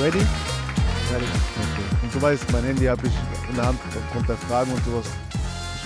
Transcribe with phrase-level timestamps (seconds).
[0.00, 0.18] Ready?
[0.20, 1.24] Ready.
[1.24, 2.04] Okay.
[2.04, 3.12] Und du weißt, mein Handy habe ich
[3.50, 5.10] in der Hand aufgrund der Fragen und sowas.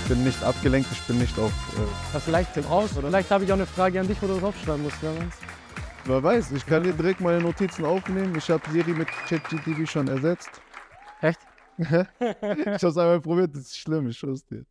[0.02, 1.50] Ich bin nicht abgelenkt, ich bin nicht auf.
[1.50, 1.80] Äh,
[2.12, 3.08] Na, vielleicht raus, oder?
[3.08, 4.98] Vielleicht habe ich auch eine Frage an dich, wo du draufschreiben musst.
[5.00, 5.32] Wer weiß.
[6.04, 8.36] wer weiß, ich kann dir direkt meine Notizen aufnehmen.
[8.36, 10.60] Ich habe Siri mit ChatGTV schon ersetzt.
[11.22, 11.40] Echt?
[11.78, 14.66] ich habe es einmal probiert, das ist schlimm, ich schwör's dir.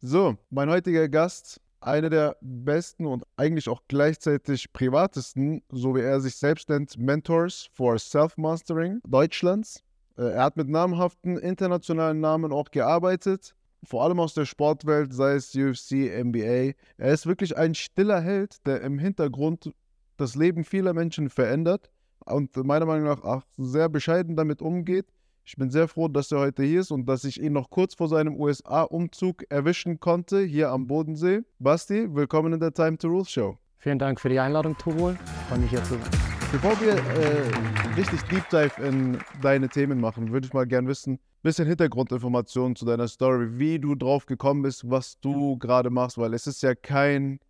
[0.00, 6.20] So, mein heutiger Gast, einer der besten und eigentlich auch gleichzeitig privatesten, so wie er
[6.20, 9.82] sich selbst nennt, Mentors for Self-Mastering Deutschlands.
[10.16, 15.34] Äh, Er hat mit namhaften internationalen Namen auch gearbeitet, vor allem aus der Sportwelt, sei
[15.34, 16.72] es UFC, NBA.
[16.96, 19.70] Er ist wirklich ein stiller Held, der im Hintergrund
[20.16, 21.90] das Leben vieler Menschen verändert
[22.24, 25.06] und meiner Meinung nach auch sehr bescheiden damit umgeht.
[25.48, 27.94] Ich bin sehr froh, dass er heute hier ist und dass ich ihn noch kurz
[27.94, 31.40] vor seinem USA-Umzug erwischen konnte, hier am Bodensee.
[31.58, 33.56] Basti, willkommen in der Time to Rule Show.
[33.78, 35.16] Vielen Dank für die Einladung, Tobol.
[35.48, 36.10] Freue mich hier zu sein.
[36.52, 41.18] Bevor wir äh, richtig Deep Dive in deine Themen machen, würde ich mal gern wissen,
[41.42, 46.34] bisschen Hintergrundinformationen zu deiner Story, wie du drauf gekommen bist, was du gerade machst, weil
[46.34, 47.40] es ist ja kein,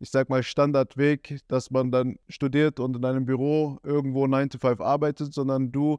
[0.00, 4.56] ich sag mal, Standardweg, dass man dann studiert und in einem Büro irgendwo 9 to
[4.56, 5.98] 5 arbeitet, sondern du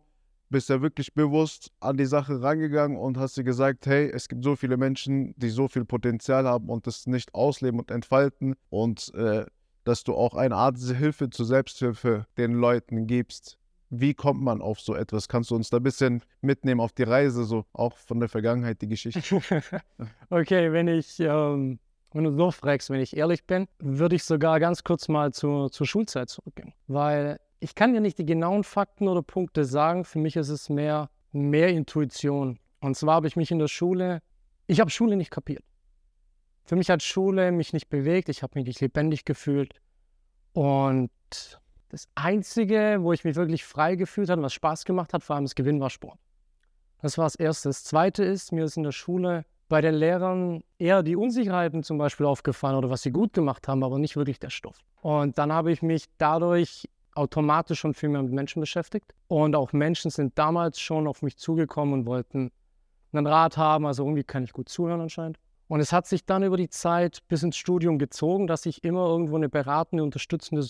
[0.49, 4.43] bist ja wirklich bewusst an die Sache rangegangen und hast dir gesagt, hey, es gibt
[4.43, 9.13] so viele Menschen, die so viel Potenzial haben und das nicht ausleben und entfalten und
[9.15, 9.45] äh,
[9.83, 13.57] dass du auch eine Art Hilfe zur Selbsthilfe den Leuten gibst.
[13.91, 15.29] Wie kommt man auf so etwas?
[15.29, 18.81] Kannst du uns da ein bisschen mitnehmen auf die Reise, so auch von der Vergangenheit,
[18.81, 19.21] die Geschichte?
[20.29, 21.79] okay, wenn ich, ähm,
[22.13, 25.71] wenn du so fragst, wenn ich ehrlich bin, würde ich sogar ganz kurz mal zur,
[25.71, 26.73] zur Schulzeit zurückgehen.
[26.87, 30.05] Weil ich kann dir nicht die genauen Fakten oder Punkte sagen.
[30.05, 32.59] Für mich ist es mehr, mehr Intuition.
[32.81, 34.21] Und zwar habe ich mich in der Schule,
[34.67, 35.63] ich habe Schule nicht kapiert.
[36.63, 39.81] Für mich hat Schule mich nicht bewegt, ich habe mich nicht lebendig gefühlt.
[40.53, 41.11] Und
[41.89, 45.45] das Einzige, wo ich mich wirklich frei gefühlt habe, was Spaß gemacht hat, vor allem
[45.45, 46.19] das Gewinn war Sport.
[47.01, 47.69] Das war das Erste.
[47.69, 51.97] Das Zweite ist, mir ist in der Schule bei den Lehrern eher die Unsicherheiten zum
[51.97, 54.79] Beispiel aufgefallen oder was sie gut gemacht haben, aber nicht wirklich der Stoff.
[55.01, 59.13] Und dann habe ich mich dadurch automatisch schon viel mehr mit Menschen beschäftigt.
[59.27, 62.51] Und auch Menschen sind damals schon auf mich zugekommen und wollten
[63.11, 63.85] einen Rat haben.
[63.85, 65.39] Also irgendwie kann ich gut zuhören anscheinend.
[65.67, 69.07] Und es hat sich dann über die Zeit bis ins Studium gezogen, dass ich immer
[69.07, 70.65] irgendwo eine beratende, unterstützende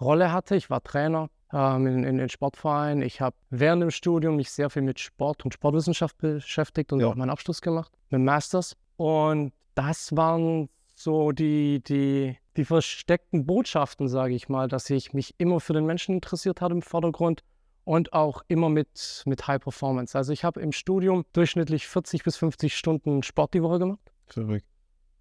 [0.00, 0.56] Rolle hatte.
[0.56, 3.02] Ich war Trainer ähm, in, in den Sportvereinen.
[3.02, 7.08] Ich habe während dem Studium mich sehr viel mit Sport und Sportwissenschaft beschäftigt und Ja.
[7.08, 8.76] auch meinen Abschluss gemacht mit Masters.
[8.96, 10.70] Und das waren
[11.02, 15.86] so die, die, die versteckten Botschaften, sage ich mal, dass ich mich immer für den
[15.86, 17.42] Menschen interessiert habe im Vordergrund
[17.84, 20.16] und auch immer mit, mit High Performance.
[20.16, 24.66] Also ich habe im Studium durchschnittlich 40 bis 50 Stunden Sport die Woche gemacht Verrückt.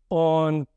[0.09, 0.67] und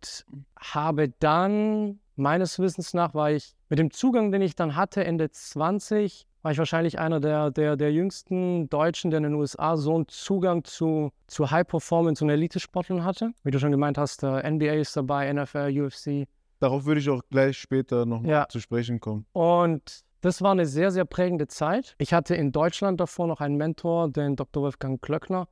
[0.56, 5.30] habe dann, meines Wissens nach, war ich mit dem Zugang, den ich dann hatte, Ende
[5.30, 9.94] 20, war ich wahrscheinlich einer der, der, der jüngsten Deutschen, der in den USA so
[9.94, 13.32] einen Zugang zu, zu High Performance und Elitesportlern hatte.
[13.44, 16.26] Wie du schon gemeint hast, äh, NBA ist dabei, NFL, UFC.
[16.58, 18.46] Darauf würde ich auch gleich später noch Ja.
[18.48, 19.26] zu sprechen kommen.
[19.32, 21.94] Und das war eine sehr, sehr prägende Zeit.
[21.98, 24.62] Ich hatte in Deutschland davor noch einen Mentor, den Dr.
[24.62, 25.48] Wolfgang Klöckner.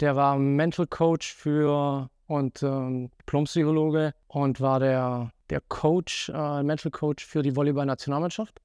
[0.00, 6.90] Der war Mental Coach für und ähm, Diplompsychologe und war der, der Coach, äh, Mental
[6.90, 8.60] Coach für die Volleyball-Nationalmannschaft.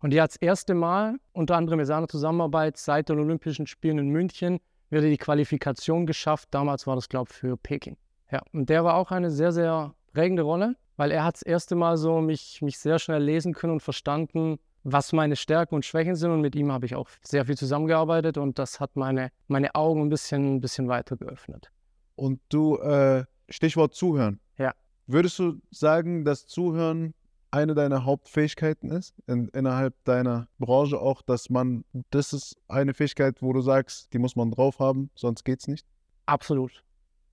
[0.00, 3.98] Und die hat das erste Mal, unter anderem mit seiner Zusammenarbeit, seit den Olympischen Spielen
[3.98, 6.48] in München, wieder die Qualifikation geschafft.
[6.52, 7.96] Damals war das, glaube ich, für Peking.
[8.30, 11.74] Ja, und der war auch eine sehr, sehr prägende Rolle, weil er hat das erste
[11.76, 16.14] Mal so mich, mich sehr schnell lesen können und verstanden, was meine Stärken und Schwächen
[16.14, 16.30] sind.
[16.30, 20.02] Und mit ihm habe ich auch sehr viel zusammengearbeitet und das hat meine, meine Augen
[20.02, 21.70] ein bisschen, ein bisschen weiter geöffnet.
[22.14, 24.40] Und du, äh, Stichwort Zuhören.
[24.58, 24.72] Ja.
[25.06, 27.14] Würdest du sagen, dass Zuhören
[27.56, 33.40] eine deiner Hauptfähigkeiten ist in, innerhalb deiner Branche auch, dass man, das ist eine Fähigkeit,
[33.40, 35.86] wo du sagst, die muss man drauf haben, sonst geht's nicht?
[36.26, 36.84] Absolut.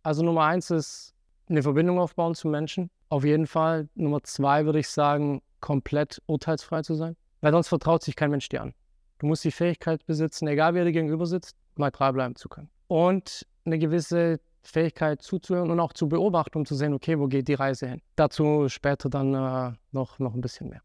[0.01, 1.13] Also Nummer eins ist
[1.49, 2.89] eine Verbindung aufbauen zu Menschen.
[3.09, 3.89] Auf jeden Fall.
[3.95, 7.17] Nummer zwei würde ich sagen, komplett urteilsfrei zu sein.
[7.41, 8.73] Weil sonst vertraut sich kein Mensch dir an.
[9.19, 12.69] Du musst die Fähigkeit besitzen, egal wer dir gegenüber sitzt, neutral bleiben zu können.
[12.87, 17.47] Und eine gewisse Fähigkeit zuzuhören und auch zu beobachten, um zu sehen, okay, wo geht
[17.47, 18.01] die Reise hin.
[18.15, 20.81] Dazu später dann äh, noch, noch ein bisschen mehr.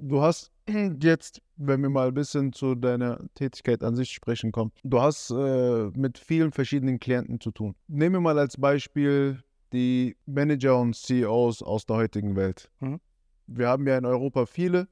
[0.00, 0.52] Du hast
[1.02, 5.30] jetzt, wenn wir mal ein bisschen zu deiner Tätigkeit an sich sprechen kommen, du hast
[5.30, 7.74] äh, mit vielen verschiedenen Klienten zu tun.
[7.88, 9.42] Nehmen wir mal als Beispiel
[9.72, 12.70] die Manager und CEOs aus der heutigen Welt.
[12.80, 13.00] Mhm.
[13.46, 14.88] Wir haben ja in Europa viele,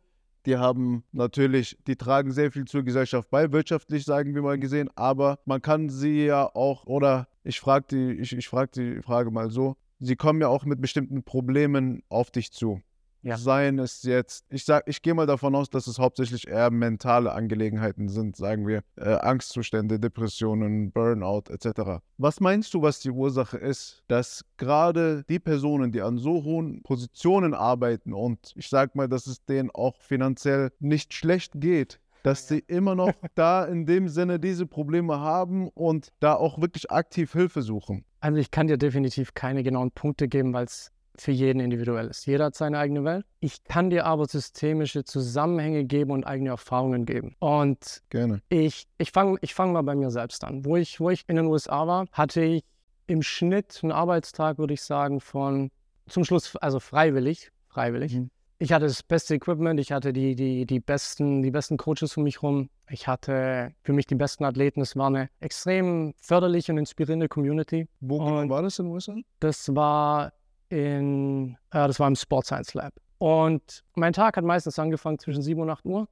[0.47, 4.89] die haben natürlich, die tragen sehr viel zur Gesellschaft bei, wirtschaftlich sagen wir mal gesehen,
[4.95, 9.31] aber man kann sie ja auch, oder ich frage die, ich, ich frag die Frage
[9.31, 12.81] mal so, sie kommen ja auch mit bestimmten Problemen auf dich zu.
[13.27, 13.37] Ja.
[13.37, 17.33] Seien es jetzt, ich sag, ich gehe mal davon aus, dass es hauptsächlich eher mentale
[17.33, 22.05] Angelegenheiten sind, sagen wir, äh, Angstzustände, Depressionen, Burnout etc.
[22.19, 26.85] Was meinst du, was die Ursache ist, dass gerade die Personen, die an so hohen
[26.85, 32.47] Positionen arbeiten und ich sag mal, dass es denen auch finanziell nicht schlecht geht, dass
[32.47, 37.33] sie immer noch da in dem Sinne diese Probleme haben und da auch wirklich aktiv
[37.33, 38.05] Hilfe suchen?
[38.21, 42.27] Also ich kann dir definitiv keine genauen Punkte geben, weil es für jeden individuell ist.
[42.27, 43.25] Jeder hat seine eigene Welt.
[43.41, 47.35] Ich kann dir aber systemische Zusammenhänge geben und eigene Erfahrungen geben.
[47.39, 48.43] Und Gerne.
[48.49, 50.65] ich, ich fange ich fang mal bei mir selbst an.
[50.65, 52.65] Wo ich, wo ich in den USA war, hatte ich
[53.07, 55.71] im Schnitt einen Arbeitstag, würde ich sagen, von
[56.09, 58.15] zum Schluss, also freiwillig, freiwillig.
[58.15, 58.31] Mhm.
[58.59, 62.23] Ich hatte das beste Equipment, ich hatte die, die, die, besten, die besten Coaches um
[62.25, 62.71] mich rum.
[62.89, 64.81] Ich hatte für mich die besten Athleten.
[64.81, 67.87] Es war eine extrem förderliche und inspirierende Community.
[68.01, 69.15] Wo Und- war das in den USA?
[69.41, 70.33] Das war
[70.69, 72.93] in, äh, das war im Sport Science Lab.
[73.19, 76.09] Und mein Tag hat meistens angefangen zwischen 7 und 8 Uhr.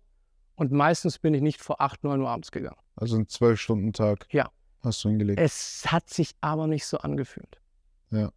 [0.57, 2.79] Und meistens bin ich nicht vor 8, 9 Uhr abends gegangen.
[2.97, 4.27] Also ein Zwölf-Stunden-Tag.
[4.31, 4.51] Ja.
[4.83, 5.41] Hast du hingelegt.
[5.41, 7.61] Es hat sich aber nicht so angefühlt.
[8.11, 8.31] Ja.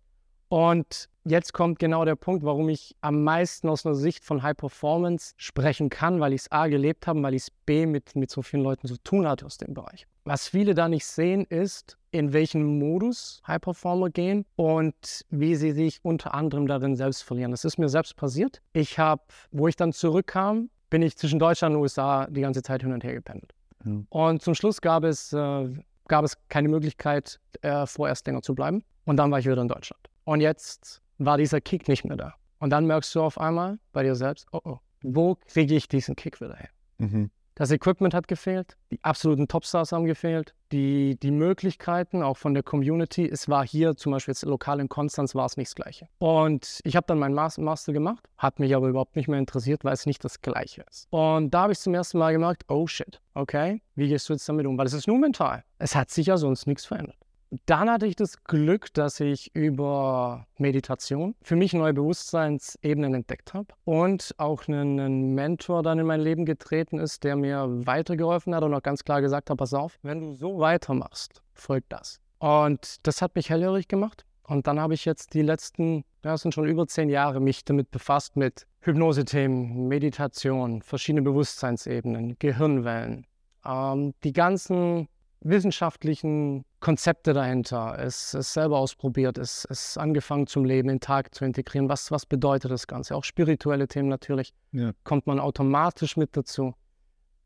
[0.49, 4.55] Und jetzt kommt genau der Punkt, warum ich am meisten aus einer Sicht von High
[4.55, 8.31] Performance sprechen kann, weil ich es A gelebt habe, weil ich es B mit, mit
[8.31, 10.07] so vielen Leuten zu tun hatte aus dem Bereich.
[10.23, 15.71] Was viele da nicht sehen, ist, in welchen Modus High Performer gehen und wie sie
[15.71, 17.51] sich unter anderem darin selbst verlieren.
[17.51, 18.61] Das ist mir selbst passiert.
[18.73, 19.21] Ich habe,
[19.51, 23.03] wo ich dann zurückkam, bin ich zwischen Deutschland und USA die ganze Zeit hin und
[23.03, 23.53] her gependelt.
[23.85, 23.91] Ja.
[24.09, 25.69] Und zum Schluss gab es, äh,
[26.07, 28.83] gab es keine Möglichkeit, äh, vorerst länger zu bleiben.
[29.05, 30.09] Und dann war ich wieder in Deutschland.
[30.23, 32.33] Und jetzt war dieser Kick nicht mehr da.
[32.59, 36.15] Und dann merkst du auf einmal bei dir selbst, oh oh, wo kriege ich diesen
[36.15, 36.69] Kick wieder her?
[36.97, 37.29] Mhm.
[37.57, 42.61] Das Equipment hat gefehlt, die absoluten Topstars haben gefehlt, die, die Möglichkeiten auch von der
[42.61, 43.27] Community.
[43.27, 46.07] Es war hier zum Beispiel jetzt lokal in Konstanz war es nicht das Gleiche.
[46.19, 49.83] Und ich habe dann meinen Mas- Master gemacht, hat mich aber überhaupt nicht mehr interessiert,
[49.83, 51.07] weil es nicht das Gleiche ist.
[51.09, 54.47] Und da habe ich zum ersten Mal gemerkt, oh shit, okay, wie gehst du jetzt
[54.47, 54.77] damit um?
[54.77, 55.63] Weil es ist nur mental.
[55.79, 57.17] Es hat sich ja sonst nichts verändert.
[57.65, 63.67] Dann hatte ich das Glück, dass ich über Meditation für mich neue Bewusstseinsebenen entdeckt habe
[63.85, 68.63] und auch einen, einen Mentor dann in mein Leben getreten ist, der mir weitergeholfen hat
[68.63, 72.19] und auch ganz klar gesagt hat, pass auf, wenn du so weitermachst, folgt das.
[72.39, 74.25] Und das hat mich hellhörig gemacht.
[74.43, 77.63] Und dann habe ich jetzt die letzten, ja, es sind schon über zehn Jahre, mich
[77.65, 83.25] damit befasst mit Hypnosethemen, Meditation, verschiedene Bewusstseinsebenen, Gehirnwellen,
[83.65, 85.09] ähm, die ganzen
[85.41, 91.33] wissenschaftlichen Konzepte dahinter, es, es selber ausprobiert, es, es angefangen zum Leben, in den Tag
[91.33, 91.89] zu integrieren.
[91.89, 93.15] Was, was bedeutet das Ganze?
[93.15, 94.91] Auch spirituelle Themen natürlich, Ja.
[95.03, 96.73] kommt man automatisch mit dazu.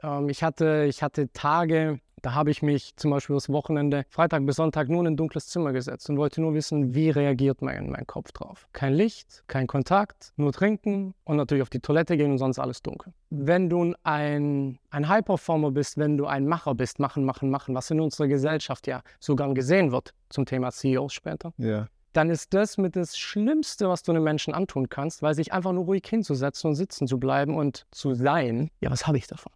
[0.03, 4.45] Ähm, ich, hatte, ich hatte Tage, da habe ich mich zum Beispiel das Wochenende, Freitag
[4.45, 7.89] bis Sonntag, nur in ein dunkles Zimmer gesetzt und wollte nur wissen, wie reagiert mein,
[7.89, 8.67] mein Kopf drauf.
[8.73, 12.81] Kein Licht, kein Kontakt, nur trinken und natürlich auf die Toilette gehen und sonst alles
[12.81, 13.13] dunkel.
[13.29, 17.89] Wenn du ein, ein High-Performer bist, wenn du ein Macher bist, machen, machen, machen, was
[17.89, 21.87] in unserer Gesellschaft ja sogar gesehen wird zum Thema CEOs später, Ja.
[22.13, 25.71] dann ist das mit das Schlimmste, was du einem Menschen antun kannst, weil sich einfach
[25.71, 29.51] nur ruhig hinzusetzen und sitzen zu bleiben und zu sein, ja, was habe ich davon?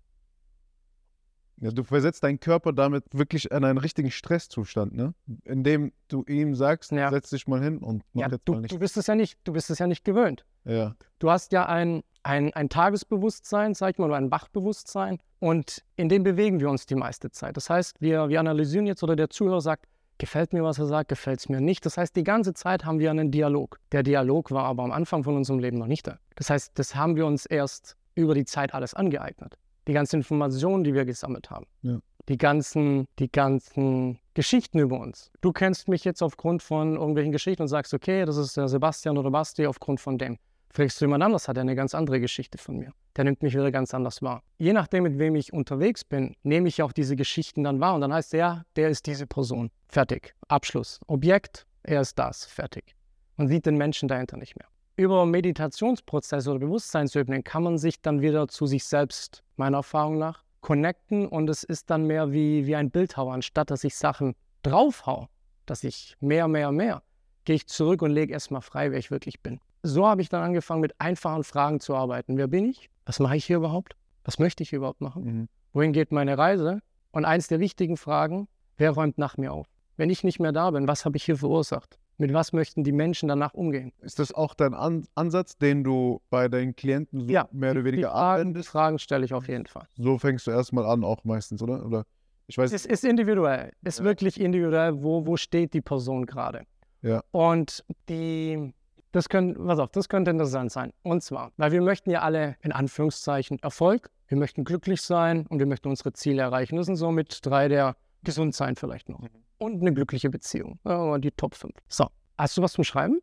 [1.61, 5.13] Ja, du versetzt deinen Körper damit wirklich in einen richtigen Stresszustand, ne?
[5.45, 7.09] Indem du ihm sagst, Ja.
[7.09, 8.73] setz dich mal hin und mach Ja, jetzt du, mal nicht.
[8.73, 10.45] du bist es ja nicht, du bist es ja nicht gewöhnt.
[10.65, 10.95] Ja.
[11.19, 16.09] Du hast ja ein, ein, ein Tagesbewusstsein, sag ich mal, oder ein Wachbewusstsein und in
[16.09, 17.55] dem bewegen wir uns die meiste Zeit.
[17.55, 19.85] Das heißt, wir, wir analysieren jetzt oder der Zuhörer sagt,
[20.17, 21.85] gefällt mir, was er sagt, gefällt es mir nicht.
[21.85, 23.79] Das heißt, die ganze Zeit haben wir einen Dialog.
[23.91, 26.19] Der Dialog war aber am Anfang von unserem Leben noch nicht da.
[26.35, 29.57] Das heißt, das haben wir uns erst über die Zeit alles angeeignet.
[29.87, 31.65] Die ganzen Informationen, die wir gesammelt haben.
[31.81, 31.99] Ja.
[32.27, 35.31] Die ganzen, die ganzen Geschichten über uns.
[35.41, 39.17] Du kennst mich jetzt aufgrund von irgendwelchen Geschichten und sagst, okay, das ist der Sebastian
[39.17, 40.37] oder Basti aufgrund von dem.
[40.75, 42.91] Fragst du jemand anders, hat er eine ganz andere Geschichte von mir.
[43.15, 44.43] Der nimmt mich wieder ganz anders wahr.
[44.57, 47.95] Je nachdem, mit wem ich unterwegs bin, nehme ich auch diese Geschichten dann wahr.
[47.95, 49.71] Und dann heißt er, der ist diese Person.
[49.87, 50.35] Fertig.
[50.49, 50.99] Abschluss.
[51.07, 52.43] Objekt, er ist das.
[52.43, 52.95] Fertig.
[53.37, 54.67] Man sieht den Menschen dahinter nicht mehr.
[54.97, 60.43] Über Meditationsprozesse oder Bewusstseinsebenen kann man sich dann wieder zu sich selbst, meiner Erfahrung nach,
[60.61, 61.27] connecten.
[61.27, 63.33] Und es ist dann mehr wie, wie ein Bildhauer.
[63.33, 65.27] Anstatt dass ich Sachen draufhau,
[65.65, 67.03] dass ich mehr, mehr, mehr,
[67.43, 69.59] gehe ich zurück und lege erstmal frei, wer ich wirklich bin.
[69.83, 72.37] So habe ich dann angefangen, mit einfachen Fragen zu arbeiten.
[72.37, 72.89] Wer bin ich?
[73.05, 73.97] Was mache ich hier überhaupt?
[74.23, 75.23] Was möchte ich hier überhaupt machen?
[75.23, 75.49] Mhm.
[75.73, 76.79] Wohin geht meine Reise?
[77.11, 78.47] Und eins der wichtigen Fragen,
[78.77, 79.67] wer räumt nach mir auf?
[79.97, 81.99] Wenn ich nicht mehr da bin, was habe ich hier verursacht?
[82.17, 83.91] Mit was möchten die Menschen danach umgehen?
[84.01, 87.81] Ist das auch dein An Ansatz, den du bei deinen Klienten so Ja, mehr oder
[87.81, 88.69] Die weniger Fragen, die anwendest?
[88.69, 89.87] Fragen stelle ich auf jeden Fall.
[89.97, 91.85] So fängst du erstmal an, auch meistens, oder?
[91.85, 92.05] Oder
[92.47, 93.71] ich weiß Es ist individuell.
[93.83, 94.05] Es ist Ja.
[94.05, 96.63] wirklich individuell, wo, wo steht die Person gerade.
[97.01, 97.21] Ja.
[97.31, 98.73] Und die,
[99.11, 100.91] Das könnte, pass auf, das könnte interessant sein.
[101.01, 105.59] Und zwar, weil wir möchten ja alle in Anführungszeichen Erfolg, wir möchten glücklich sein und
[105.59, 106.75] wir möchten unsere Ziele erreichen.
[106.77, 109.21] Das sind so mit drei der gesund sein vielleicht noch.
[109.57, 110.79] Und eine glückliche Beziehung.
[110.85, 111.73] Ja, die Top 5.
[111.87, 112.07] So,
[112.37, 113.19] hast du was zum Schreiben?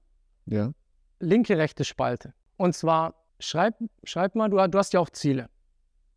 [0.46, 0.72] Ja.
[1.20, 2.34] Linke, rechte Spalte.
[2.56, 3.74] Und zwar, schreib,
[4.04, 5.48] schreib mal, du, du hast ja auch Ziele.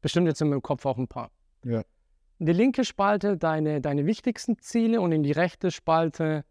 [0.02, 1.32] Bestimmt jetzt in meinem Kopf auch ein paar.
[1.64, 1.84] Ja.
[2.40, 6.44] In die linke Spalte deine, deine wichtigsten Ziele und in die rechte Spalte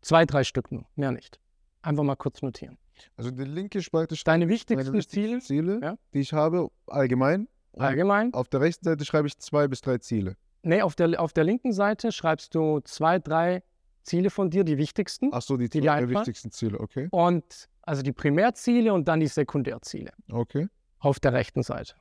[0.00, 1.40] zwei, drei Stück nur, mehr nicht.
[1.82, 2.78] Einfach mal kurz notieren.
[3.16, 5.98] Also die linke Spalte Deine wichtigsten wichtigsten Ziele, Ziele, Ja.
[6.14, 7.48] die ich habe, allgemein.
[7.76, 8.34] Allgemein.
[8.34, 10.36] Auf der rechten Seite schreibe ich zwei bis drei Ziele.
[10.62, 13.62] Nee, auf der, auf der linken Seite schreibst du zwei, drei
[14.02, 15.30] Ziele von dir, die wichtigsten.
[15.32, 16.10] Ach so, die, Die einfallen?
[16.10, 17.08] wichtigsten Ziele, okay.
[17.10, 20.12] Und also die Primärziele und dann die Sekundärziele.
[20.30, 20.68] Okay.
[20.98, 21.94] Auf der rechten Seite.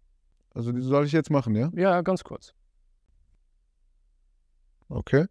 [0.53, 1.69] Also die soll ich jetzt machen, ja?
[1.75, 2.53] Ja, ganz kurz.
[4.89, 5.25] Okay.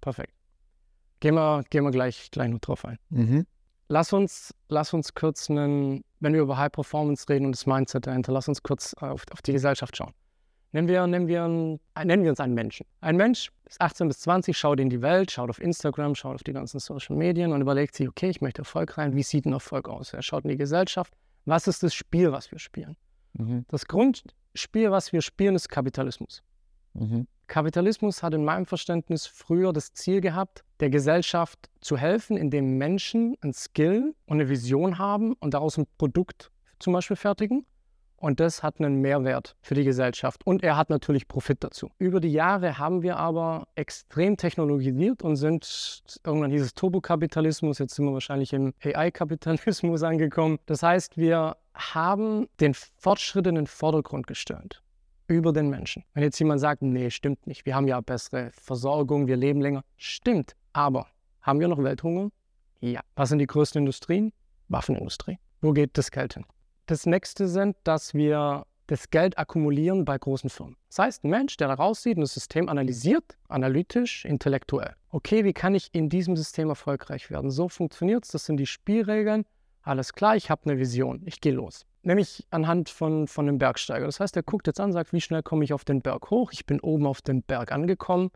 [0.00, 0.34] Perfekt.
[1.20, 2.98] Gehen wir, gehen wir gleich, gleich noch drauf ein.
[3.10, 3.46] Mhm.
[3.88, 8.06] Lass uns, lass uns kurz einen, wenn wir über High Performance reden und das Mindset
[8.06, 10.14] dahinter, lass uns kurz auf, auf die Gesellschaft schauen.
[10.72, 12.86] Nennen wir, nennen, wir äh, nennen wir uns einen Menschen.
[13.00, 16.42] Ein Mensch ist 18 bis 20, schaut in die Welt, schaut auf Instagram, schaut auf
[16.44, 19.16] die ganzen Social Medien und überlegt sich, okay, ich möchte Erfolg rein.
[19.16, 20.12] Wie sieht ein Erfolg aus?
[20.12, 21.12] Er schaut in die Gesellschaft.
[21.44, 22.96] Was ist das Spiel, was wir spielen?
[23.32, 23.64] Mhm.
[23.68, 26.42] Das Grundspiel, was wir spielen, ist Kapitalismus.
[26.94, 27.26] Mhm.
[27.48, 33.36] Kapitalismus hat in meinem Verständnis früher das Ziel gehabt, der Gesellschaft zu helfen, indem Menschen
[33.40, 37.66] ein Skill und eine Vision haben und daraus ein Produkt zum Beispiel fertigen.
[38.20, 40.46] Und das hat einen Mehrwert für die Gesellschaft.
[40.46, 41.90] Und er hat natürlich Profit dazu.
[41.98, 47.94] Über die Jahre haben wir aber extrem technologisiert und sind, irgendwann hieß es Turbokapitalismus, jetzt
[47.94, 50.58] sind wir wahrscheinlich im AI-Kapitalismus angekommen.
[50.66, 54.82] Das heißt, wir haben den Fortschritt in den Vordergrund gestellt
[55.26, 56.04] über den Menschen.
[56.12, 59.82] Wenn jetzt jemand sagt, nee, stimmt nicht, wir haben ja bessere Versorgung, wir leben länger,
[59.96, 60.56] stimmt.
[60.74, 61.06] Aber
[61.40, 62.30] haben wir noch Welthunger?
[62.80, 63.00] Ja.
[63.16, 64.32] Was sind die größten Industrien?
[64.68, 65.38] Waffenindustrie.
[65.62, 66.44] Wo geht das Geld hin?
[66.90, 70.76] Das nächste sind, dass wir das Geld akkumulieren bei großen Firmen.
[70.88, 74.96] Das heißt, ein Mensch, der da raussieht und das System analysiert, analytisch, intellektuell.
[75.10, 77.52] Okay, wie kann ich in diesem System erfolgreich werden?
[77.52, 79.44] So funktioniert es, das sind die Spielregeln.
[79.82, 81.86] Alles klar, ich habe eine Vision, ich gehe los.
[82.02, 84.06] Nämlich anhand von, von einem Bergsteiger.
[84.06, 86.50] Das heißt, er guckt jetzt an, sagt, wie schnell komme ich auf den Berg hoch?
[86.50, 88.32] Ich bin oben auf dem Berg angekommen.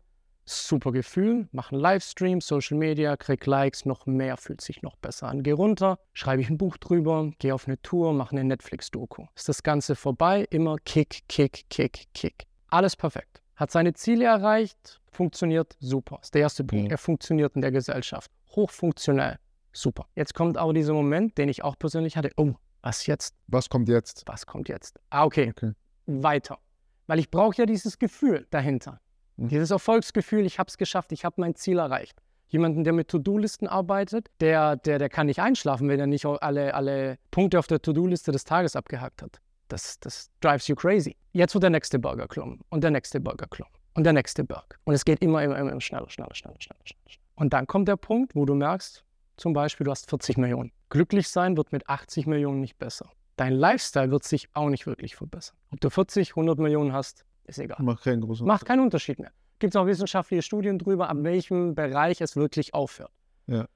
[0.47, 5.27] Super Gefühl, mache einen Livestream, Social Media, krieg Likes, noch mehr, fühlt sich noch besser
[5.27, 5.41] an.
[5.41, 9.25] Geh runter, schreibe ich ein Buch drüber, gehe auf eine Tour, mache eine Netflix-Doku.
[9.35, 12.45] Ist das Ganze vorbei, immer Kick, Kick, Kick, Kick.
[12.69, 13.41] Alles perfekt.
[13.55, 16.19] Hat seine Ziele erreicht, funktioniert super.
[16.21, 16.85] Ist der erste Punkt.
[16.85, 16.91] Mhm.
[16.91, 18.29] Er funktioniert in der Gesellschaft.
[18.55, 19.39] Hochfunktionell.
[19.71, 20.07] Super.
[20.13, 22.29] Jetzt kommt aber dieser Moment, den ich auch persönlich hatte.
[22.37, 23.35] Oh, was jetzt?
[23.47, 24.23] Was kommt jetzt?
[24.27, 24.99] Was kommt jetzt?
[25.09, 25.49] Ah, okay.
[25.49, 25.71] Okay.
[26.05, 26.59] Weiter.
[27.07, 29.01] Weil ich brauche ja dieses Gefühl dahinter.
[29.37, 29.49] Mhm.
[29.49, 32.21] Dieses Erfolgsgefühl, ich habe es geschafft, ich habe mein Ziel erreicht.
[32.47, 36.73] Jemanden, der mit To-Do-Listen arbeitet, der, der, der kann nicht einschlafen, wenn er nicht alle,
[36.73, 39.39] alle Punkte auf der To-Do-Liste des Tages abgehakt hat.
[39.67, 41.15] Das, das drives you crazy.
[41.33, 44.75] Jetzt wird der nächste Burger klommen und der nächste Burger klommen und der nächste Burger.
[44.83, 47.19] Und es geht immer, immer, immer schneller, schneller, schneller, schneller, schneller.
[47.35, 49.03] Und dann kommt der Punkt, wo du merkst,
[49.37, 50.71] zum Beispiel, du hast 40 Millionen.
[50.89, 53.09] Glücklich sein wird mit 80 Millionen nicht besser.
[53.35, 55.57] Dein Lifestyle wird sich auch nicht wirklich verbessern.
[55.71, 57.77] Ob du 40, 100 Millionen hast, ist egal.
[57.81, 59.31] Macht keinen großen Macht keinen Unterschied mehr.
[59.59, 63.11] Gibt es auch wissenschaftliche Studien drüber, ab welchem Bereich es wirklich aufhört.
[63.47, 63.67] Ja.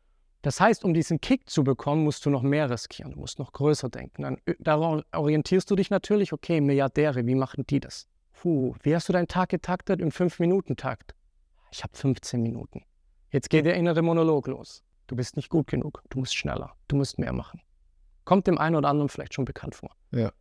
[0.41, 3.11] Das heißt, um diesen Kick zu bekommen, musst du noch mehr riskieren.
[3.11, 4.21] Du musst noch größer denken.
[4.23, 8.07] Dann ö- darauf orientierst du dich natürlich, okay, Milliardäre, wie machen die das?
[8.33, 9.99] Puh, wie hast du deinen Tag getaktet?
[9.99, 11.13] Im 5-Minuten-Takt.
[11.71, 12.83] Ich habe 15 Minuten.
[13.31, 14.83] Jetzt geht der innere Monolog los.
[15.07, 16.01] Du bist nicht gut genug.
[16.09, 16.73] Du musst schneller.
[16.87, 17.61] Du musst mehr machen.
[18.23, 19.91] Kommt dem einen oder anderen vielleicht schon bekannt vor.
[20.11, 20.31] Ja.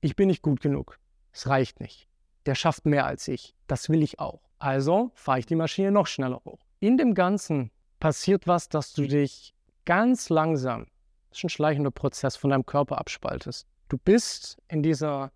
[0.00, 0.98] Ich bin nicht gut genug.
[1.32, 2.07] Es reicht nicht.
[2.48, 3.54] Der schafft mehr als ich.
[3.66, 4.40] Das will ich auch.
[4.58, 6.60] Also fahre ich die Maschine noch schneller hoch.
[6.80, 9.52] In dem Ganzen passiert was, dass du dich
[9.84, 10.86] ganz langsam,
[11.28, 13.66] das ist ein schleichender Prozess, von deinem Körper abspaltest.
[13.90, 15.30] Du bist in dieser,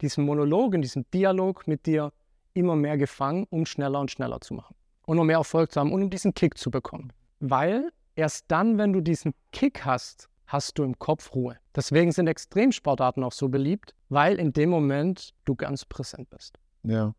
[0.00, 2.14] diesem Monolog, in diesem Dialog mit dir
[2.54, 4.74] immer mehr gefangen, um schneller und schneller zu machen.
[5.04, 7.12] Und um mehr Erfolg zu haben und um diesen Kick zu bekommen.
[7.40, 11.58] Weil erst dann, wenn du diesen Kick hast, hast du im Kopf Ruhe.
[11.74, 16.60] Deswegen sind Extremsportarten auch so beliebt, weil in dem Moment du ganz präsent bist.
[16.84, 17.12] Ja.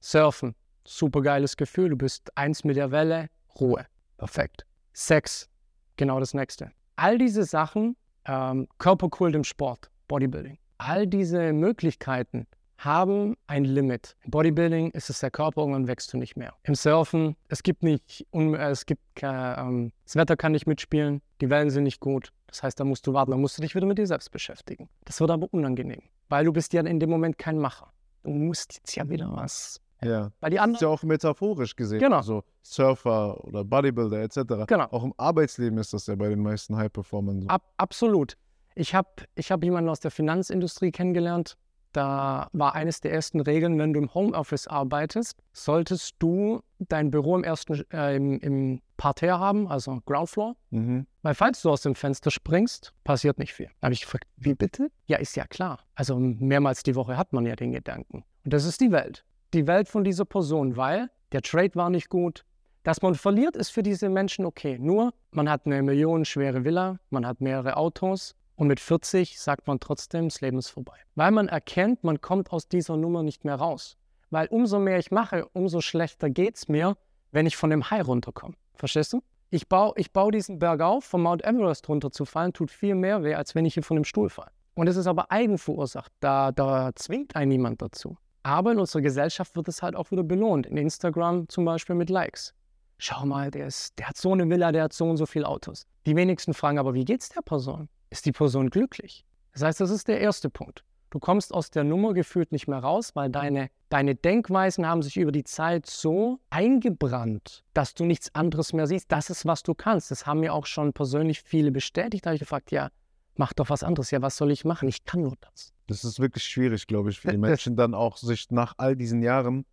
[0.00, 3.86] Surfen, super geiles Gefühl, du bist eins mit der Welle, Ruhe,
[4.18, 4.66] perfekt.
[4.92, 5.48] Sex,
[5.96, 6.70] genau das nächste.
[6.96, 7.96] All diese Sachen,
[8.26, 12.46] ähm, Körperkult im Sport, Bodybuilding, all diese Möglichkeiten
[12.84, 14.16] haben ein Limit.
[14.24, 16.54] Im Bodybuilding ist es der Körper, irgendwann wächst du nicht mehr.
[16.64, 19.26] Im Surfen, es gibt nicht, äh, es gibt ke-
[19.58, 22.32] ähm, das Wetter kann nicht mitspielen, die Wellen sind nicht gut.
[22.46, 24.88] Das heißt, da musst du warten, da musst du dich wieder mit dir selbst beschäftigen.
[25.04, 27.92] Das wird aber unangenehm, weil du bist ja in dem Moment kein Macher.
[28.24, 30.30] Du musst jetzt ja wieder was Ja.
[30.40, 32.00] Weil die Das ist anderen, ja auch metaphorisch gesehen.
[32.00, 32.16] Genau.
[32.16, 34.66] Also Surfer oder Bodybuilder etc.
[34.66, 34.86] Genau.
[34.90, 37.48] Auch im Arbeitsleben ist das ja bei den meisten High-Performern so.
[37.48, 38.36] ab, absolut.
[38.74, 41.56] Ich habe ich hab jemanden aus der Finanzindustrie kennengelernt.
[41.92, 47.36] Da war eines der ersten Regeln, wenn du im Homeoffice arbeitest, solltest du dein Büro
[47.36, 50.56] im ersten äh, im, im Parterre haben, also Ground Floor.
[50.70, 51.06] Mhm.
[51.22, 53.66] Weil falls du aus dem Fenster springst, passiert nicht viel.
[53.80, 54.90] Da habe ich gefragt, wie bitte?
[55.06, 55.80] Ja, ist ja klar.
[55.94, 58.24] Also mehrmals die Woche hat man ja den Gedanken.
[58.44, 59.24] Und das ist die Welt.
[59.54, 62.44] Die Welt von dieser Person, weil der Trade war nicht gut.
[62.84, 64.78] Dass man verliert, ist für diese Menschen okay.
[64.78, 69.80] Nur, man hat eine millionenschwere Villa, man hat mehrere Autos und mit 40 sagt man
[69.80, 70.94] trotzdem, das Leben ist vorbei.
[71.16, 73.96] Weil man erkennt, man kommt aus dieser Nummer nicht mehr raus.
[74.30, 76.96] Weil umso mehr ich mache, umso schlechter geht es mir,
[77.32, 78.54] wenn ich von dem High runterkomme.
[78.76, 79.22] Verstehst du?
[79.50, 83.34] Ich baue ich bau diesen Berg auf, vom Mount Everest runterzufallen, tut viel mehr weh,
[83.34, 84.52] als wenn ich hier von dem Stuhl falle.
[84.74, 86.12] Und es ist aber eigenverursacht.
[86.20, 88.16] Da, da zwingt einen niemand dazu.
[88.44, 90.68] Aber in unserer Gesellschaft wird es halt auch wieder belohnt.
[90.68, 92.54] In Instagram zum Beispiel mit Likes.
[92.98, 95.48] Schau mal, der, ist, der hat so eine Villa, der hat so und so viele
[95.48, 95.84] Autos.
[96.06, 97.88] Die wenigsten fragen aber, wie geht's der Person?
[98.12, 99.24] Ist die Person glücklich?
[99.54, 100.84] Das heißt, das ist der erste Punkt.
[101.08, 105.16] Du kommst aus der Nummer gefühlt nicht mehr raus, weil deine, deine Denkweisen haben sich
[105.16, 109.10] über die Zeit so eingebrannt, dass du nichts anderes mehr siehst.
[109.10, 110.10] Das ist, was du kannst.
[110.10, 112.26] Das haben mir auch schon persönlich viele bestätigt.
[112.26, 112.90] Da habe ich gefragt, ja,
[113.36, 114.10] mach doch was anderes.
[114.10, 114.90] Ja, was soll ich machen?
[114.90, 115.72] Ich kann nur das.
[115.86, 119.22] Das ist wirklich schwierig, glaube ich, für die Menschen dann auch, sich nach all diesen
[119.22, 119.64] Jahren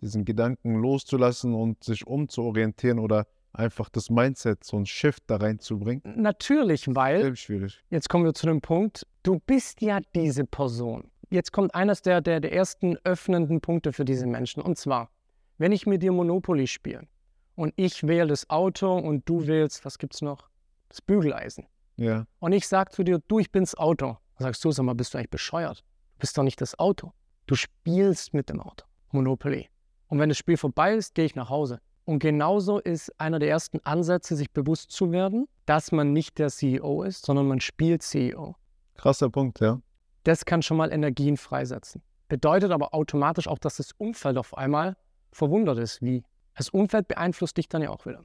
[0.00, 6.02] diesen Gedanken loszulassen und sich umzuorientieren oder einfach das Mindset, so ein Shift da reinzubringen.
[6.20, 7.82] Natürlich, weil schwierig.
[7.90, 11.10] Jetzt kommen wir zu dem Punkt, du bist ja diese Person.
[11.30, 14.62] Jetzt kommt eines der, der, der ersten öffnenden Punkte für diese Menschen.
[14.62, 15.10] Und zwar,
[15.58, 17.06] wenn ich mit dir Monopoly spiele
[17.54, 20.48] und ich wähle das Auto und du wählst, was gibt's noch?
[20.88, 21.66] Das Bügeleisen.
[21.96, 22.26] Ja.
[22.38, 24.18] Und ich sag zu dir, du, ich bin's Auto.
[24.38, 25.78] Dann sagst du, sag mal, bist du eigentlich bescheuert?
[25.78, 27.12] Du bist doch nicht das Auto.
[27.46, 28.84] Du spielst mit dem Auto.
[29.10, 29.68] Monopoly.
[30.08, 31.80] Und wenn das Spiel vorbei ist, gehe ich nach Hause.
[32.04, 36.48] Und genauso ist einer der ersten Ansätze, sich bewusst zu werden, dass man nicht der
[36.48, 38.56] CEO ist, sondern man spielt CEO.
[38.94, 39.80] Krasser Punkt, ja.
[40.24, 42.02] Das kann schon mal Energien freisetzen.
[42.28, 44.96] Bedeutet aber automatisch auch, dass das Umfeld auf einmal
[45.32, 46.02] verwundert ist.
[46.02, 46.24] Wie?
[46.56, 48.24] Das Umfeld beeinflusst dich dann ja auch wieder.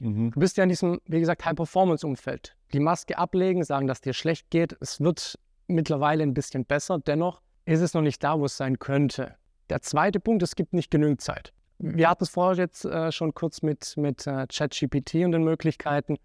[0.00, 0.30] Mhm.
[0.30, 2.56] Du bist ja in diesem, wie gesagt, High-Performance-Umfeld.
[2.72, 4.76] Die Maske ablegen, sagen, dass dir schlecht geht.
[4.80, 6.98] Es wird mittlerweile ein bisschen besser.
[6.98, 9.36] Dennoch ist es noch nicht da, wo es sein könnte.
[9.70, 11.52] Der zweite Punkt, es gibt nicht genügend Zeit.
[11.78, 16.16] Wir hatten es vorher jetzt äh, schon kurz mit, mit äh, ChatGPT und den Möglichkeiten,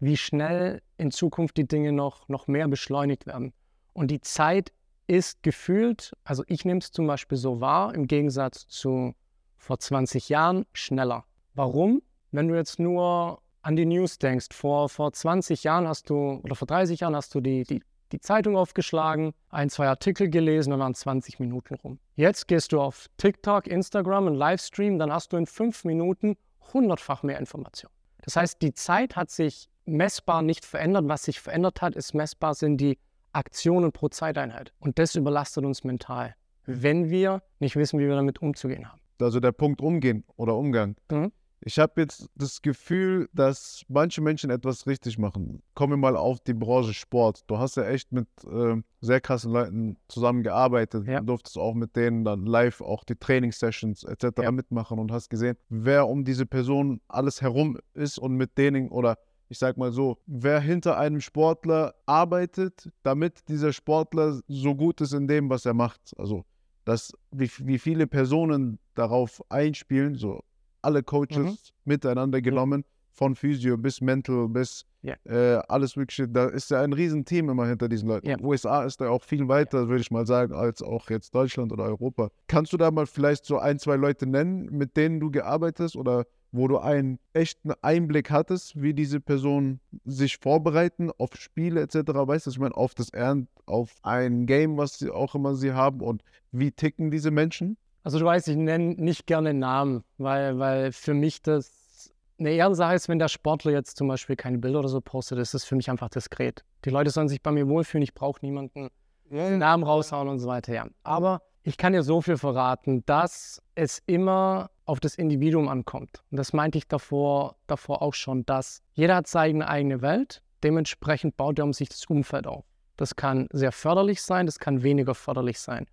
[0.00, 3.52] wie schnell in Zukunft die Dinge noch, noch mehr beschleunigt werden.
[3.92, 4.72] Und die Zeit
[5.06, 9.14] ist gefühlt, also ich nehme es zum Beispiel so wahr, im Gegensatz zu
[9.56, 11.24] vor 20 Jahren, schneller.
[11.54, 12.02] Warum?
[12.32, 16.54] Wenn du jetzt nur an die News denkst, vor, vor 20 Jahren hast du, oder
[16.54, 17.82] vor 30 Jahren hast du die, die,
[18.16, 21.98] die Zeitung aufgeschlagen, ein, zwei Artikel gelesen, dann waren 20 Minuten rum.
[22.14, 26.36] Jetzt gehst du auf TikTok, Instagram, einen Livestream, dann hast du in fünf Minuten
[26.72, 27.92] hundertfach mehr Informationen.
[28.22, 31.06] Das heißt, die Zeit hat sich messbar nicht verändert.
[31.08, 32.98] Was sich verändert hat, ist messbar sind die
[33.32, 34.72] Aktionen pro Zeiteinheit.
[34.78, 39.00] Und das überlastet uns mental, wenn wir nicht wissen, wie wir damit umzugehen haben.
[39.20, 40.96] Also der Punkt umgehen oder Umgang.
[41.10, 41.32] Mhm.
[41.60, 45.62] Ich habe jetzt das Gefühl, dass manche Menschen etwas richtig machen.
[45.74, 47.42] Kommen wir mal auf die Branche Sport.
[47.46, 51.06] Du hast ja echt mit ähm, sehr krassen Leuten zusammengearbeitet.
[51.06, 51.20] Ja.
[51.20, 54.42] Du durftest auch mit denen dann live auch die Trainingssessions etc.
[54.42, 54.52] Ja.
[54.52, 59.16] mitmachen und hast gesehen, wer um diese Person alles herum ist und mit denen oder
[59.48, 65.12] ich sag mal so, wer hinter einem Sportler arbeitet, damit dieser Sportler so gut ist
[65.12, 66.12] in dem, was er macht.
[66.18, 66.44] Also,
[66.84, 70.42] dass, wie, wie viele Personen darauf einspielen, so
[70.86, 71.56] alle Coaches Mhm.
[71.84, 75.14] miteinander genommen, von Physio bis Mental bis Ja.
[75.24, 76.28] äh, alles Mögliche.
[76.28, 78.28] Da ist ja ein Riesenteam immer hinter diesen Leuten.
[78.28, 78.38] Ja.
[78.40, 81.84] USA ist da auch viel weiter, würde ich mal sagen, als auch jetzt Deutschland oder
[81.84, 82.28] Europa.
[82.46, 85.96] Kannst du da mal vielleicht so ein, zwei Leute nennen, mit denen du gearbeitet hast
[85.96, 91.94] oder wo du einen echten Einblick hattest, wie diese Personen sich vorbereiten auf Spiele etc.
[92.14, 95.72] Weißt du, ich meine, auf das Ernst, auf ein Game, was sie auch immer sie
[95.72, 96.22] haben und
[96.52, 97.76] wie ticken diese Menschen?
[98.06, 102.94] Also du weißt, ich nenne nicht gerne Namen, weil, weil für mich das eine Ehrensache
[102.94, 105.74] ist, wenn der Sportler jetzt zum Beispiel keine Bilder oder so postet, ist das für
[105.74, 106.64] mich einfach diskret.
[106.84, 108.90] Die Leute sollen sich bei mir wohlfühlen, ich brauche niemanden
[109.28, 110.72] Namen raushauen und so weiter.
[110.72, 110.86] Ja.
[111.02, 116.22] Aber ich kann dir so viel verraten, dass es immer auf das Individuum ankommt.
[116.30, 121.36] Und das meinte ich davor, davor auch schon, dass jeder hat seine eigene Welt, dementsprechend
[121.36, 122.66] baut er um sich das Umfeld auf.
[122.96, 125.86] Das kann sehr förderlich sein, das kann weniger förderlich sein.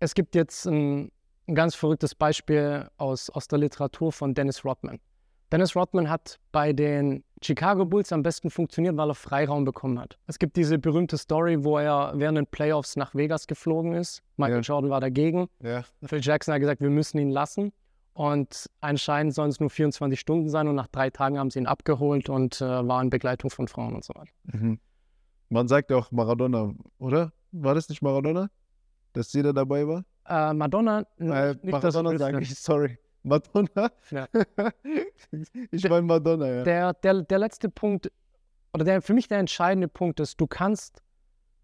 [0.00, 1.12] Es gibt jetzt ein,
[1.50, 4.98] ein ganz verrücktes Beispiel aus, aus der Literatur von Dennis Rodman.
[5.52, 10.16] Dennis Rodman hat bei den Chicago Bulls am besten funktioniert, weil er Freiraum bekommen hat.
[10.28, 14.22] Es gibt diese berühmte Story, wo er während den Playoffs nach Vegas geflogen ist.
[14.36, 14.60] Michael Ja.
[14.62, 15.48] Jordan war dagegen.
[15.60, 15.82] Ja.
[16.04, 17.72] Phil Jackson hat gesagt, wir müssen ihn lassen.
[18.12, 21.66] Und anscheinend sollen es nur 24 Stunden sein und nach drei Tagen haben sie ihn
[21.66, 24.30] abgeholt und äh, war in Begleitung von Frauen und so weiter.
[24.44, 24.78] Mhm.
[25.48, 27.32] Man sagt ja auch Maradona, oder?
[27.50, 28.50] War das nicht Maradona,
[29.14, 30.04] dass jeder dabei war?
[30.26, 32.98] Äh, Madonna, Äh, nicht, Maradona du sage ich, sorry.
[33.22, 33.90] Madonna?
[34.10, 34.26] Ja.
[35.70, 36.62] ich meine Madonna, ja.
[36.62, 38.10] der, der, der letzte Punkt,
[38.72, 41.02] oder der für mich der entscheidende Punkt ist, du kannst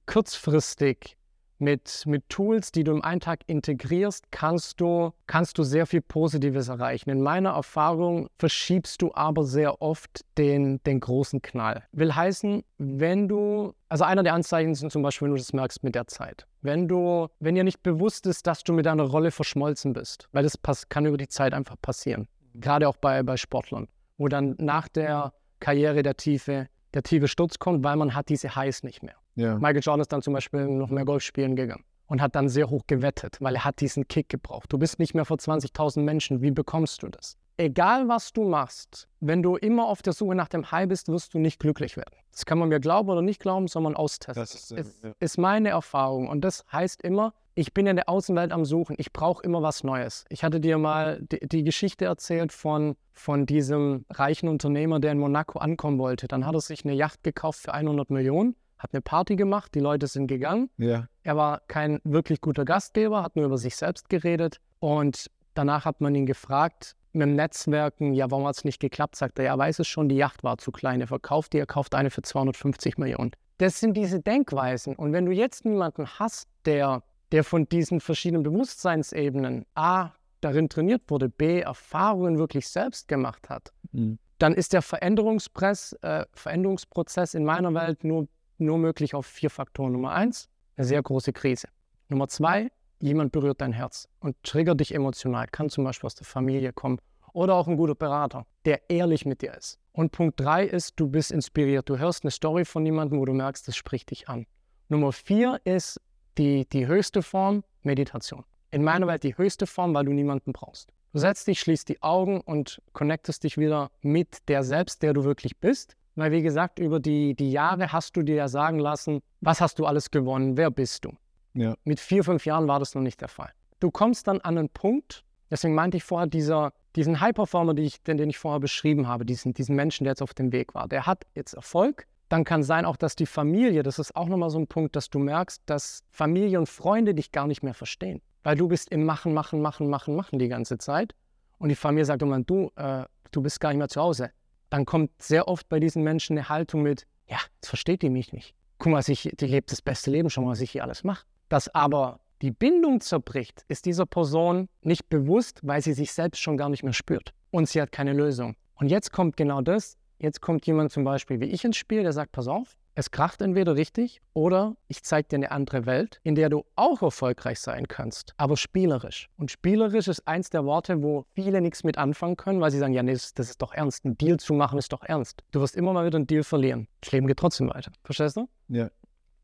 [0.06, 1.16] kurzfristig
[1.58, 6.68] mit, mit Tools, die du im Alltag integrierst, kannst du, kannst du sehr viel Positives
[6.68, 7.10] erreichen.
[7.10, 11.84] In meiner Erfahrung verschiebst du aber sehr oft den, den großen Knall.
[11.92, 15.82] Will heißen, wenn du, also einer der Anzeichen sind zum Beispiel, wenn du das merkst
[15.82, 16.46] mit der Zeit.
[16.62, 20.42] Wenn du, wenn dir nicht bewusst ist, dass du mit deiner Rolle verschmolzen bist, weil
[20.42, 22.28] das pass, kann über die Zeit einfach passieren.
[22.54, 23.88] Gerade auch bei, bei Sportlern,
[24.18, 28.56] wo dann nach der Karriere der tiefe, der tiefe Sturz kommt, weil man hat diese
[28.56, 29.16] Highs nicht mehr.
[29.36, 29.56] Ja.
[29.56, 32.70] Michael Jordan ist dann zum Beispiel noch mehr Golf spielen gegangen und hat dann sehr
[32.70, 34.72] hoch gewettet, weil er hat diesen Kick gebraucht.
[34.72, 36.42] Du bist nicht mehr vor 20.000 Menschen.
[36.42, 37.36] Wie bekommst du das?
[37.58, 41.32] Egal, was du machst, wenn du immer auf der Suche nach dem High bist, wirst
[41.32, 42.14] du nicht glücklich werden.
[42.30, 44.34] Das kann man mir glauben oder nicht glauben, man austesten.
[44.42, 45.12] Das ist, äh, ist, ja.
[45.20, 46.28] ist meine Erfahrung.
[46.28, 48.96] Und das heißt immer, ich bin in der Außenwelt am Suchen.
[48.98, 50.26] Ich brauche immer was Neues.
[50.28, 55.18] Ich hatte dir mal die, die Geschichte erzählt von, von diesem reichen Unternehmer, der in
[55.18, 56.28] Monaco ankommen wollte.
[56.28, 58.54] Dann hat er sich eine Yacht gekauft für 100 Millionen,
[58.86, 60.70] hat eine Party gemacht, die Leute sind gegangen.
[60.78, 61.08] ja.
[61.22, 64.60] Er war kein wirklich guter Gastgeber, hat nur über sich selbst geredet.
[64.78, 69.16] Und danach hat man ihn gefragt, mit dem Netzwerken, ja, warum hat es nicht geklappt?
[69.16, 71.00] Sagt er, ja, weiß es schon, die Yacht war zu klein.
[71.00, 73.32] Er verkauft die, er kauft eine für 250 Millionen.
[73.58, 74.94] Das sind diese Denkweisen.
[74.94, 80.10] Und wenn du jetzt niemanden hast, der, der von diesen verschiedenen Bewusstseinsebenen A,
[80.42, 84.18] darin trainiert wurde, B, Erfahrungen wirklich selbst gemacht hat, Mhm.
[84.38, 89.92] dann ist der Veränderungspress, äh, Veränderungsprozess in meiner Welt nur, nur möglich auf vier Faktoren.
[89.92, 91.68] Nummer eins, eine sehr große Krise.
[92.08, 95.46] Nummer zwei, jemand berührt dein Herz und triggert dich emotional.
[95.48, 96.98] Kann zum Beispiel aus der Familie kommen
[97.32, 99.78] oder auch ein guter Berater, der ehrlich mit dir ist.
[99.92, 101.88] Und Punkt drei ist, du bist inspiriert.
[101.88, 104.46] Du hörst eine Story von jemandem, wo du merkst, das spricht dich an.
[104.88, 106.00] Nummer vier ist
[106.38, 108.44] die, die höchste Form, Meditation.
[108.70, 110.92] In meiner Welt die höchste Form, weil du niemanden brauchst.
[111.12, 115.24] Du setzt dich, schließt die Augen und connectest dich wieder mit der selbst, der du
[115.24, 115.96] wirklich bist.
[116.16, 119.78] Weil, wie gesagt, über die, die Jahre hast du dir ja sagen lassen, was hast
[119.78, 121.12] du alles gewonnen, wer bist du.
[121.52, 121.74] Ja.
[121.84, 123.50] Mit vier, fünf Jahren war das noch nicht der Fall.
[123.80, 128.16] Du kommst dann an einen Punkt, deswegen meinte ich vorher, dieser, diesen High-Performer, die den,
[128.16, 131.06] den ich vorher beschrieben habe, diesen, diesen Menschen, der jetzt auf dem Weg war, der
[131.06, 132.06] hat jetzt Erfolg.
[132.30, 135.10] Dann kann sein auch, dass die Familie, das ist auch nochmal so ein Punkt, dass
[135.10, 138.20] du merkst, dass Familie und Freunde dich gar nicht mehr verstehen.
[138.42, 141.14] Weil du bist im Machen, Machen, Machen, Machen, Machen die ganze Zeit.
[141.58, 144.30] Und die Familie sagt immer, du, äh, du bist gar nicht mehr zu Hause.
[144.70, 148.32] Dann kommt sehr oft bei diesen Menschen eine Haltung mit, ja, jetzt versteht die mich
[148.32, 148.54] nicht.
[148.78, 151.24] Guck mal, ich, die lebt das beste Leben schon, was ich hier alles mache.
[151.48, 156.56] Dass aber die Bindung zerbricht, ist dieser Person nicht bewusst, weil sie sich selbst schon
[156.56, 157.32] gar nicht mehr spürt.
[157.50, 158.56] Und sie hat keine Lösung.
[158.74, 159.96] Und jetzt kommt genau das.
[160.18, 163.42] Jetzt kommt jemand zum Beispiel wie ich ins Spiel, der sagt, pass auf, es kracht
[163.42, 167.88] entweder richtig oder ich zeige dir eine andere Welt, in der du auch erfolgreich sein
[167.88, 169.28] kannst, aber spielerisch.
[169.36, 172.94] Und spielerisch ist eins der Worte, wo viele nichts mit anfangen können, weil sie sagen,
[172.94, 174.06] ja, nee, das, das ist doch ernst.
[174.06, 175.44] Ein Deal zu machen ist doch ernst.
[175.52, 176.88] Du wirst immer mal wieder einen Deal verlieren.
[177.02, 177.92] Das Leben geht trotzdem weiter.
[178.02, 178.48] Verstehst du?
[178.68, 178.90] Ja.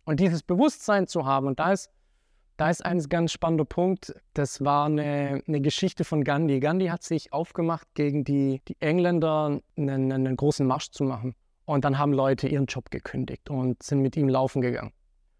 [0.04, 1.90] Und dieses Bewusstsein zu haben, und da ist,
[2.56, 6.58] da ist ein ganz spannender Punkt, das war eine, eine Geschichte von Gandhi.
[6.58, 11.34] Gandhi hat sich aufgemacht, gegen die, die Engländer einen, einen großen Marsch zu machen.
[11.64, 14.92] Und dann haben Leute ihren Job gekündigt und sind mit ihm laufen gegangen.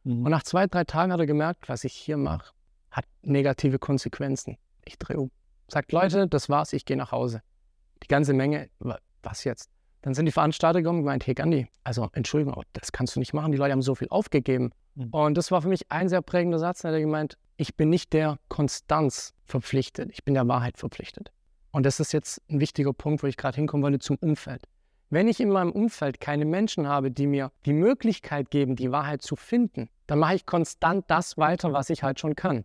[0.04, 0.24] Mhm.
[0.24, 2.52] Und nach zwei, drei Tagen hat er gemerkt, was ich hier mache,
[2.90, 4.56] hat negative Konsequenzen.
[4.84, 5.30] Ich drehe um.
[5.68, 7.42] Sagt, Leute, das war's, ich gehe nach Hause.
[8.02, 9.70] Die ganze Menge, wa- was jetzt?
[10.02, 13.20] Dann sind die Veranstalter gekommen und gemeint, hey Gandhi, also Entschuldigung, aber das kannst du
[13.20, 14.72] nicht machen, die Leute haben so viel aufgegeben.
[14.96, 15.08] Mhm.
[15.10, 17.88] Und das war für mich ein sehr prägender Satz, da hat er gemeint, ich bin
[17.88, 21.30] nicht der Konstanz verpflichtet, ich bin der Wahrheit verpflichtet.
[21.70, 24.64] Und das ist jetzt ein wichtiger Punkt, wo ich gerade hinkommen wollte, zum Umfeld.
[25.12, 29.20] Wenn ich in meinem Umfeld keine Menschen habe, die mir die Möglichkeit geben, die Wahrheit
[29.20, 32.64] zu finden, dann mache ich konstant das weiter, was ich halt schon kann.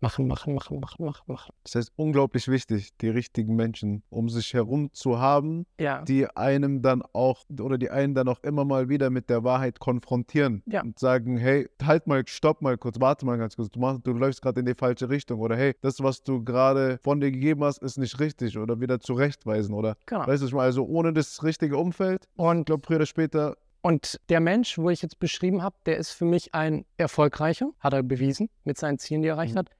[0.00, 1.52] Machen, machen, machen, machen, machen, machen.
[1.64, 6.82] Das heißt, unglaublich wichtig, die richtigen Menschen um sich herum zu haben, Ja, die einem
[6.82, 10.82] dann auch oder die einen dann auch immer mal wieder mit der Wahrheit konfrontieren Ja.
[10.82, 14.12] und sagen, hey, halt mal, stopp mal kurz, warte mal ganz kurz, du, machst, du
[14.12, 17.64] läufst gerade in die falsche Richtung oder hey, das, was du gerade von dir gegeben
[17.64, 20.26] hast, ist nicht richtig oder wieder zurechtweisen oder genau.
[20.28, 20.62] weißt du, meine?
[20.62, 24.90] also ohne das richtige Umfeld, ich Und glaube früher oder später, Und der Mensch, wo
[24.90, 28.98] ich jetzt beschrieben habe, der ist für mich ein erfolgreicher, hat er bewiesen mit seinen
[28.98, 29.58] Zielen, die er erreicht Mhm.
[29.58, 29.70] hat.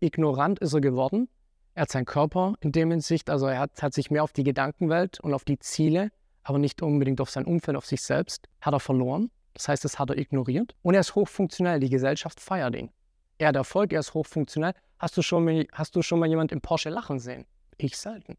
[0.00, 1.28] Ignorant ist er geworden.
[1.74, 4.44] Er hat seinen Körper in dem Hinsicht, also er hat, hat sich mehr auf die
[4.44, 6.10] Gedankenwelt und auf die Ziele,
[6.42, 9.30] aber nicht unbedingt auf sein Umfeld, auf sich selbst, hat er verloren.
[9.54, 10.74] Das heißt, das hat er ignoriert.
[10.82, 11.80] Und er ist hochfunktionell.
[11.80, 12.90] Die Gesellschaft feiert ihn.
[13.38, 14.72] Er hat Erfolg, er ist hochfunktionell.
[14.98, 17.44] Hast du schon mal, hast du schon mal jemand im Porsche lachen sehen?
[17.76, 18.36] Ich selten.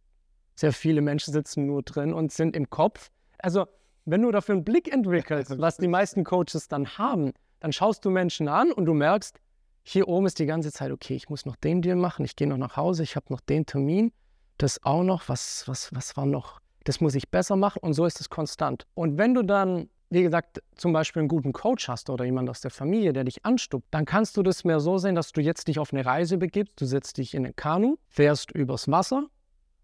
[0.56, 3.10] Sehr viele Menschen sitzen nur drin und sind im Kopf.
[3.38, 3.68] Also,
[4.06, 8.10] wenn du dafür einen Blick entwickelst, was die meisten Coaches dann haben, dann schaust du
[8.10, 9.40] Menschen an und du merkst,
[9.84, 12.48] hier oben ist die ganze Zeit, okay, ich muss noch den Deal machen, ich gehe
[12.48, 14.12] noch nach Hause, ich habe noch den Termin,
[14.58, 18.06] das auch noch, was, was, was war noch, das muss ich besser machen und so
[18.06, 18.86] ist es konstant.
[18.94, 22.62] Und wenn du dann, wie gesagt, zum Beispiel einen guten Coach hast oder jemand aus
[22.62, 25.68] der Familie, der dich anstuppt, dann kannst du das mehr so sehen, dass du jetzt
[25.68, 29.28] dich auf eine Reise begibst, du setzt dich in ein Kanu, fährst übers Wasser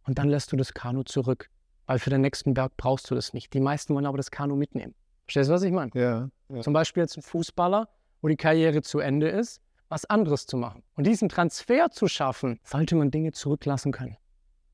[0.05, 1.49] und dann lässt du das Kanu zurück.
[1.87, 3.53] Weil für den nächsten Berg brauchst du das nicht.
[3.53, 4.95] Die meisten wollen aber das Kanu mitnehmen.
[5.25, 5.91] Verstehst du, was ich meine?
[5.93, 6.61] Ja, ja.
[6.61, 7.87] Zum Beispiel jetzt ein Fußballer,
[8.21, 10.83] wo die Karriere zu Ende ist, was anderes zu machen.
[10.95, 14.17] Und diesen Transfer zu schaffen, sollte man Dinge zurücklassen können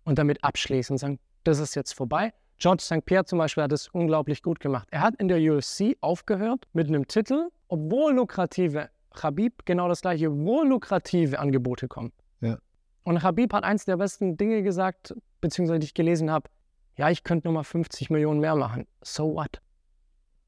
[0.03, 2.33] und damit abschließen und sagen, das ist jetzt vorbei.
[2.57, 3.03] George St.
[3.05, 4.87] Pierre zum Beispiel hat es unglaublich gut gemacht.
[4.91, 10.29] Er hat in der UFC aufgehört mit einem Titel, obwohl lukrative, Habib genau das gleiche,
[10.29, 12.11] obwohl lukrative Angebote kommen.
[12.39, 12.59] Ja.
[13.03, 16.49] Und Habib hat eins der besten Dinge gesagt, beziehungsweise die ich gelesen habe,
[16.97, 18.85] ja, ich könnte nochmal 50 Millionen mehr machen.
[19.01, 19.61] So what?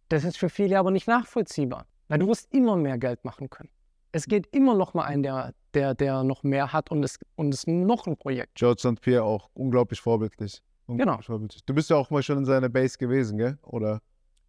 [0.10, 3.70] Das ist für viele aber nicht nachvollziehbar, weil du wirst immer mehr Geld machen können.
[4.16, 7.52] Es geht immer noch mal ein, der, der, der noch mehr hat und es, und
[7.54, 8.54] es noch ein Projekt.
[8.56, 9.02] George St.
[9.02, 10.62] Pierre auch unglaublich vorbildlich.
[10.86, 11.22] Unglaublich Genau.
[11.24, 11.66] Vorbildlich.
[11.66, 13.58] Du bist ja auch mal schon in seiner Base gewesen, gell?
[13.64, 14.02] Oder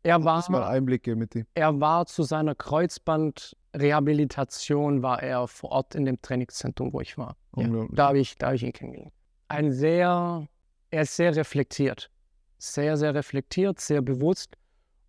[0.03, 1.47] Er hast mal war, Einblicke mit ihm?
[1.55, 7.35] er war zu seiner Kreuzbandrehabilitation, war er vor Ort in dem Trainingszentrum, wo ich war.
[7.57, 9.15] Ja, da habe ich, da hab ich ihn kennengelernt.
[9.49, 10.47] Ein sehr,
[10.91, 12.11] er ist sehr reflektiert.
[12.59, 14.57] Sehr, sehr reflektiert, sehr bewusst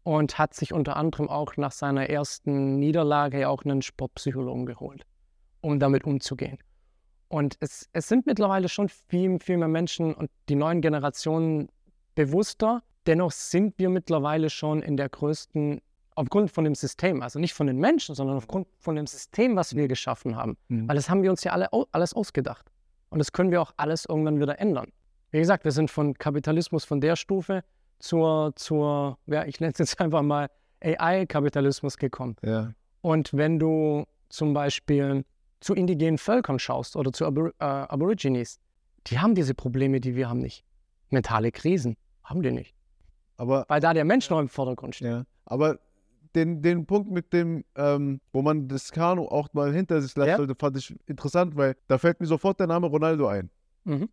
[0.05, 5.03] und hat sich unter anderem auch nach seiner ersten Niederlage auch einen Sportpsychologen geholt,
[5.61, 6.59] um damit umzugehen.
[7.27, 11.69] Und es, es sind mittlerweile schon viel, viel mehr Menschen und die neuen Generationen
[12.13, 12.83] bewusster.
[13.07, 15.81] Dennoch sind wir mittlerweile schon in der größten,
[16.13, 19.75] aufgrund von dem System, also nicht von den Menschen, sondern aufgrund von dem System, was
[19.75, 20.55] wir geschaffen haben.
[20.67, 20.87] Mhm.
[20.87, 22.71] Weil das haben wir uns ja alle alles ausgedacht.
[23.09, 24.91] Und das können wir auch alles irgendwann wieder ändern.
[25.31, 27.63] Wie gesagt, wir sind von Kapitalismus von der Stufe
[27.99, 30.49] zur, zur ja, ich nenne es jetzt einfach mal
[30.81, 32.35] AI-Kapitalismus gekommen.
[32.43, 32.73] Ja.
[33.01, 35.25] Und wenn du zum Beispiel
[35.59, 38.59] zu indigenen Völkern schaust oder zu Abor äh, Aborigines,
[39.07, 40.63] die haben diese Probleme, die wir haben nicht.
[41.09, 42.75] Mentale Krisen haben die nicht.
[43.37, 45.07] Aber Weil da der Mensch noch im Vordergrund steht.
[45.07, 45.79] Ja, aber
[46.35, 50.29] den, den Punkt mit dem, ähm, wo man das Kanu auch mal hinter sich lassen
[50.29, 50.37] Ja.
[50.37, 53.49] sollte, fand ich interessant, weil da fällt mir sofort der Name Ronaldo ein.
[53.85, 54.09] Mhm.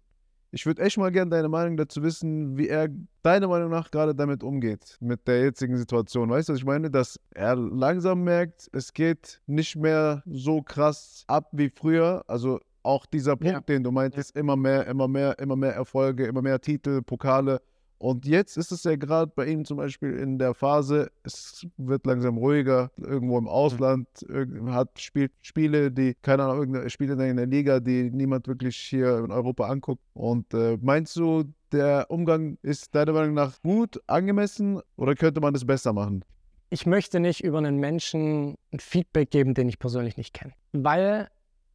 [0.55, 2.89] Ich würde echt mal gerne deine Meinung dazu wissen, wie er
[3.23, 6.29] deiner Meinung nach gerade damit umgeht, mit der jetzigen Situation.
[6.29, 6.91] Weißt du, was ich meine?
[6.91, 12.23] Dass er langsam merkt, es geht nicht mehr so krass ab wie früher.
[12.27, 13.61] Also auch dieser Punkt, Ja.
[13.61, 17.63] den du meintest, immer mehr, immer mehr, immer mehr Erfolge, immer mehr Titel, Pokale.
[18.03, 22.05] Und jetzt ist es ja gerade bei ihm zum Beispiel in der Phase, es wird
[22.05, 27.21] langsam ruhiger, irgendwo im Ausland, irg- hat spielt Spiele, die, keine Ahnung, irgendeine, spielt in
[27.21, 30.03] einer Liga, die niemand wirklich hier in Europa anguckt.
[30.15, 35.55] Und äh, meinst du, der Umgang ist deiner Meinung nach gut, angemessen oder könnte man
[35.55, 36.25] das besser machen?
[36.71, 40.55] ich möchte nicht über einen Menschen ein Feedback geben, den ich persönlich nicht kenne.
[40.73, 41.29] Weil,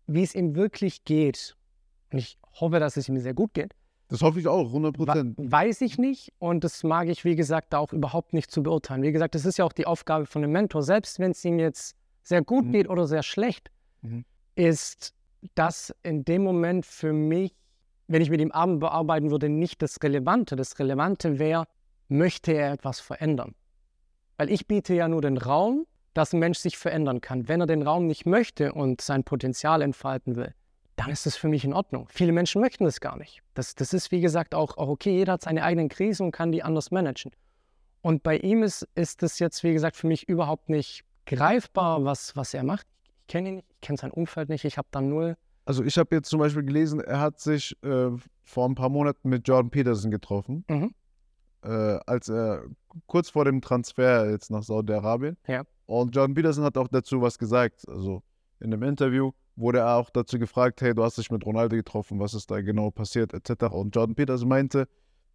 [0.07, 1.55] wie es ihm wirklich geht,
[2.11, 3.75] und ich hoffe, dass es ihm sehr gut geht,
[4.09, 5.35] Das hoffe ich auch, 100 wa- Prozent.
[5.37, 9.01] weiß ich nicht und das mag ich, wie gesagt, auch überhaupt nicht zu beurteilen.
[9.03, 11.59] Wie gesagt, das ist ja auch die Aufgabe von einem Mentor, selbst wenn es ihm
[11.59, 12.71] jetzt sehr gut Mhm.
[12.71, 13.69] geht oder sehr schlecht,
[14.01, 14.23] Mhm.
[14.55, 15.13] ist
[15.55, 17.53] das in dem Moment für mich,
[18.07, 20.55] wenn ich mit ihm Abend bearbeiten würde, nicht das Relevante.
[20.55, 21.65] Das Relevante wäre,
[22.07, 23.55] möchte er etwas verändern?
[24.37, 27.47] Weil ich biete ja nur den Raum, dass ein Mensch sich verändern kann.
[27.49, 30.53] Wenn er den Raum nicht möchte und sein Potenzial entfalten will,
[30.97, 32.07] dann ist das für mich in Ordnung.
[32.09, 33.41] Viele Menschen möchten das gar nicht.
[33.53, 35.11] Das, das ist, wie gesagt, auch, auch okay.
[35.11, 37.31] Jeder hat seine eigenen Krisen und kann die anders managen.
[38.01, 42.35] Und bei ihm ist, ist das jetzt, wie gesagt, für mich überhaupt nicht greifbar, was,
[42.35, 42.87] was er macht.
[43.21, 45.35] Ich kenne ihn nicht, ich kenne sein Umfeld nicht, ich habe da null.
[45.65, 48.09] Also ich habe jetzt zum Beispiel gelesen, er hat sich äh,
[48.43, 50.93] vor ein paar Monaten mit Jordan Peterson getroffen, Mhm.
[51.63, 52.63] äh, als er
[53.05, 55.37] kurz vor dem Transfer jetzt nach Saudi-Arabien.
[55.47, 55.63] Ja.
[55.85, 57.87] Und Jordan Peterson hat auch dazu was gesagt.
[57.87, 58.23] Also
[58.61, 62.19] in einem Interview wurde er auch dazu gefragt, hey, du hast dich mit Ronaldo getroffen,
[62.19, 63.65] was ist da genau passiert, etc.
[63.73, 64.87] Und Jordan Peterson meinte,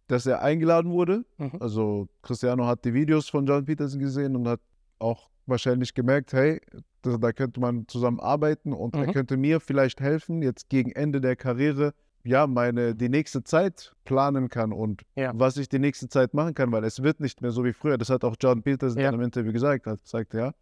[0.07, 1.25] dass er eingeladen wurde.
[1.37, 1.51] Mhm.
[1.59, 4.59] Also Cristiano hat die Videos von Jordan Peterson gesehen und hat
[4.99, 6.61] auch wahrscheinlich gemerkt, hey,
[7.01, 9.11] da, da könnte man zusammen arbeiten und er Mhm.
[9.11, 14.47] könnte mir vielleicht helfen, jetzt gegen Ende der Karriere, ja, meine, die nächste Zeit planen
[14.47, 15.33] kann und Ja.
[15.35, 17.97] was ich die nächste Zeit machen kann, weil es wird nicht mehr so wie früher.
[17.97, 19.09] Das hat auch Jordan Peterson Ja.
[19.09, 20.53] in einem Interview gesagt, hat gesagt, ja,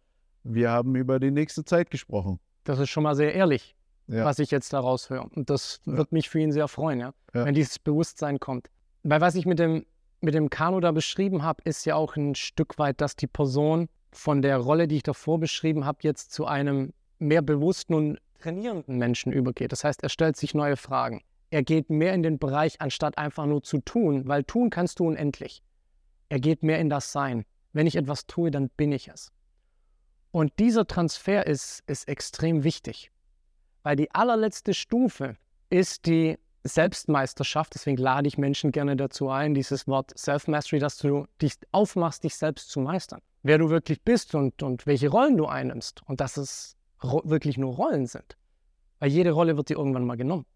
[0.42, 2.40] wir haben über die nächste Zeit gesprochen.
[2.64, 3.74] Das ist schon mal sehr ehrlich,
[4.06, 4.24] Ja.
[4.24, 5.26] was ich jetzt daraus höre.
[5.34, 5.96] Und das Ja.
[5.96, 7.12] wird mich für ihn sehr freuen, Ja.
[7.32, 8.68] wenn dieses Bewusstsein kommt.
[9.02, 9.84] Weil was ich mit dem,
[10.20, 13.88] mit dem Kanu da beschrieben habe, ist ja auch ein Stück weit, dass die Person
[14.12, 18.98] von der Rolle, die ich davor beschrieben habe, jetzt zu einem mehr bewussten und trainierenden
[18.98, 19.72] Menschen übergeht.
[19.72, 21.22] Das heißt, er stellt sich neue Fragen.
[21.50, 25.06] er geht mehr in den Bereich, anstatt einfach nur zu tun, weil tun kannst du
[25.06, 25.62] unendlich.
[26.30, 27.44] Er geht mehr in das Sein.
[27.74, 29.30] Wenn ich etwas tue, dann bin ich es.
[30.32, 33.12] Und dieser Transfer ist, ist extrem wichtig,
[33.82, 35.36] weil die allerletzte Stufe
[35.68, 37.74] ist die Selbstmeisterschaft.
[37.74, 42.36] Deswegen lade ich Menschen gerne dazu ein, dieses Wort Self-Mastery, dass du dich aufmachst, dich
[42.36, 43.20] selbst zu meistern.
[43.42, 47.74] Wer du wirklich bist und, und welche Rollen du einnimmst und dass es wirklich nur
[47.74, 48.36] Rollen sind.
[49.00, 50.46] Weil jede Rolle wird dir irgendwann mal genommen.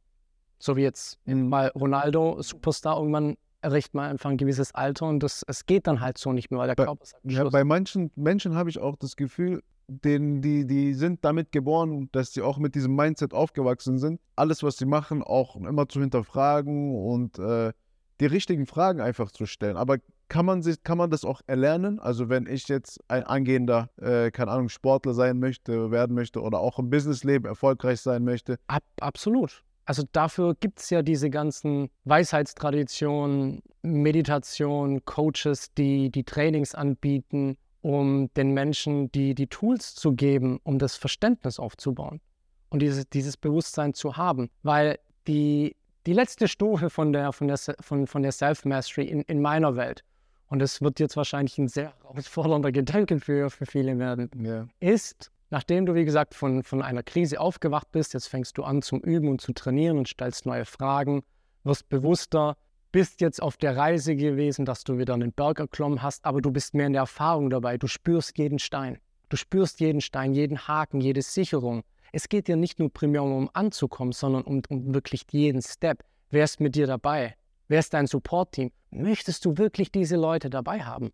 [0.58, 5.44] So wie jetzt mal Ronaldo, Superstar, irgendwann erreicht man einfach ein gewisses Alter und das,
[5.48, 8.12] es geht dann halt so nicht mehr, weil der bei, Körper sagt, ja, bei manchen
[8.14, 12.58] Menschen habe ich auch das Gefühl, den, die, die sind damit geboren, dass sie auch
[12.58, 17.72] mit diesem Mindset aufgewachsen sind, alles, was sie machen, auch immer zu hinterfragen und äh,
[18.20, 19.76] die richtigen Fragen einfach zu stellen.
[19.76, 19.98] Aber
[20.28, 21.98] kann man, sich, kann man das auch erlernen?
[21.98, 26.60] Also wenn ich jetzt ein angehender, äh, keine Ahnung, Sportler sein möchte, werden möchte oder
[26.60, 28.58] auch im Businessleben erfolgreich sein möchte?
[28.68, 29.64] Ab, absolut.
[29.86, 38.28] Also dafür gibt es ja diese ganzen Weisheitstraditionen, Meditation, Coaches, die die Trainings anbieten, um
[38.34, 42.20] den Menschen die, die Tools zu geben, um das Verständnis aufzubauen
[42.68, 44.50] und dieses, dieses Bewusstsein zu haben.
[44.64, 49.40] Weil die, die letzte Stufe von der, von der, von, von der Self-Mastery in, in
[49.40, 50.02] meiner Welt,
[50.48, 54.66] und das wird jetzt wahrscheinlich ein sehr herausfordernder Gedanke für, für viele werden, Ja.
[54.80, 58.82] ist, nachdem du, wie gesagt, von, von einer Krise aufgewacht bist, jetzt fängst du an
[58.82, 61.22] zum Üben und zu trainieren und stellst neue Fragen,
[61.64, 62.56] wirst bewusster,
[62.92, 66.50] bist jetzt auf der Reise gewesen, dass du wieder einen Berg erklommen hast, aber du
[66.50, 67.76] bist mehr in der Erfahrung dabei.
[67.76, 68.98] Du spürst jeden Stein.
[69.28, 71.82] Du spürst jeden Stein, jeden Haken, jede Sicherung.
[72.12, 76.04] Es geht dir nicht nur primär um anzukommen, sondern um, um wirklich jeden Step.
[76.30, 77.34] Wer ist mit dir dabei?
[77.68, 78.70] Wer ist dein Support-Team?
[78.90, 81.10] Möchtest du wirklich diese Leute dabei haben?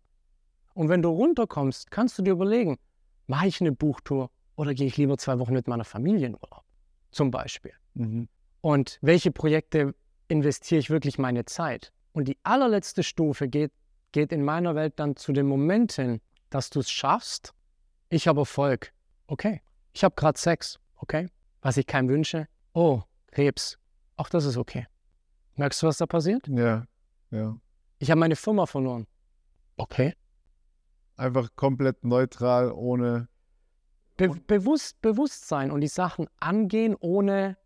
[0.75, 2.77] Und wenn du runterkommst, kannst du dir überlegen,
[3.27, 6.63] mache ich eine Buchtour oder gehe ich lieber zwei Wochen mit meiner Familie in Urlaub?
[7.11, 7.73] Zum Beispiel.
[7.93, 8.27] Mhm.
[8.61, 9.93] Und welche Projekte
[10.27, 11.91] investiere ich wirklich meine Zeit?
[12.13, 13.71] Und die allerletzte Stufe geht,
[14.11, 17.53] geht in meiner Welt dann zu dem Moment hin, dass du es schaffst.
[18.09, 18.93] Ich habe Erfolg.
[19.27, 19.61] Okay.
[19.93, 20.79] Ich habe gerade Sex.
[20.95, 21.27] Okay.
[21.61, 22.47] Was ich keinem wünsche.
[22.73, 23.77] Oh, Krebs.
[24.15, 24.85] Auch das ist okay.
[25.55, 26.47] Merkst du, was da passiert?
[26.47, 26.85] Ja,
[27.31, 27.57] ja.
[27.99, 29.07] Ich habe meine Firma verloren.
[29.77, 30.13] Okay.
[31.15, 33.27] Einfach komplett neutral, ohne,
[34.17, 37.57] Be bewusst, Bewusstsein und die Sachen angehen, ohne,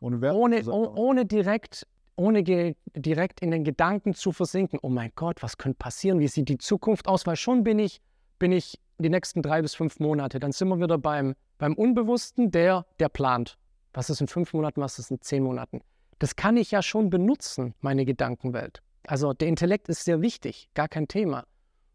[0.00, 0.34] ohne Wert.
[0.36, 0.94] ohne, oh, sein.
[0.96, 4.78] ohne direkt, ohne direkt in den Gedanken zu versinken.
[4.82, 6.20] Oh mein Gott, was könnte passieren?
[6.20, 7.26] Wie sieht die Zukunft aus?
[7.26, 8.00] Weil schon bin ich,
[8.38, 10.38] bin ich die nächsten drei bis fünf Monate.
[10.38, 13.58] Dann sind wir wieder beim, beim Unbewussten, der, der plant.
[13.92, 15.80] Was ist in fünf Monaten, was ist in zehn Monaten?
[16.18, 18.80] Das kann ich ja schon benutzen, meine Gedankenwelt.
[19.06, 21.44] Also der Intellekt ist sehr wichtig, gar kein Thema.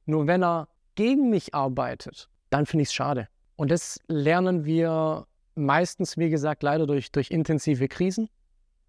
[0.06, 3.28] Nur wenn er gegen mich arbeitet, dann finde ich es schade.
[3.56, 5.26] Und das lernen wir
[5.56, 8.30] meistens, wie gesagt, leider durch, durch intensive Krisen.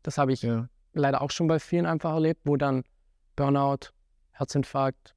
[0.03, 0.69] Das habe ich Ja.
[0.95, 2.83] leider auch schon bei vielen einfach erlebt, wo dann
[3.37, 3.91] Burnout,
[4.33, 5.15] Herzinfarkt,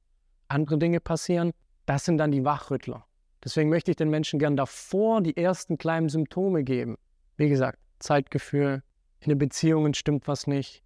[0.48, 1.52] andere Dinge passieren.
[1.86, 3.04] Das sind dann die Wachrüttler.
[3.44, 6.96] Deswegen möchte ich den Menschen gern davor die ersten kleinen Symptome geben.
[7.36, 8.82] Wie gesagt, Zeitgefühl,
[9.20, 10.82] in den Beziehungen stimmt was nicht.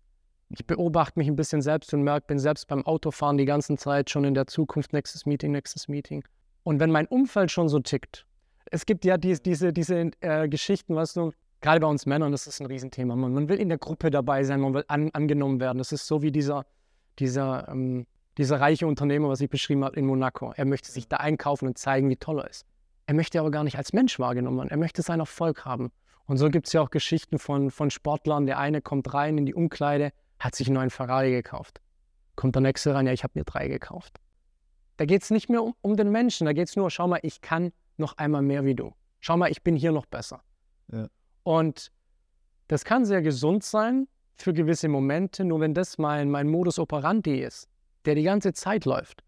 [0.52, 4.10] Ich beobachte mich ein bisschen selbst und merke, bin selbst beim Autofahren die ganze Zeit
[4.10, 6.24] schon in der Zukunft, nächstes Meeting, nächstes Meeting.
[6.64, 8.26] Und wenn mein Umfeld schon so tickt,
[8.66, 12.48] es gibt ja dies, diese, diese äh, Geschichten, weißt du, gerade bei uns Männern, das
[12.48, 13.14] ist ein Riesenthema.
[13.14, 15.78] Man, man will in der Gruppe dabei sein, man will an, angenommen werden.
[15.78, 16.66] Das ist so wie dieser,
[17.20, 20.52] dieser, ähm, dieser reiche Unternehmer, was ich beschrieben habe in Monaco.
[20.56, 22.66] Er möchte sich da einkaufen und zeigen, wie toll er ist.
[23.06, 24.70] Er möchte aber gar nicht als Mensch wahrgenommen werden.
[24.70, 25.90] Er möchte seinen Erfolg haben.
[26.26, 28.46] Und so gibt es ja auch Geschichten von, von Sportlern.
[28.46, 31.80] Der eine kommt rein in die Umkleide, hat sich einen neuen Ferrari gekauft.
[32.34, 34.18] Kommt der nächste rein, ja, ich habe mir drei gekauft.
[34.96, 37.20] Da geht es nicht mehr um, um den Menschen, da geht es nur, schau mal,
[37.22, 38.92] ich kann noch einmal mehr wie du.
[39.20, 40.42] Schau mal, ich bin hier noch besser.
[40.90, 41.06] Ja.
[41.42, 41.92] Und
[42.68, 47.40] das kann sehr gesund sein für gewisse Momente, nur wenn das mein, mein Modus operandi
[47.40, 47.68] ist,
[48.06, 49.22] der die ganze Zeit läuft,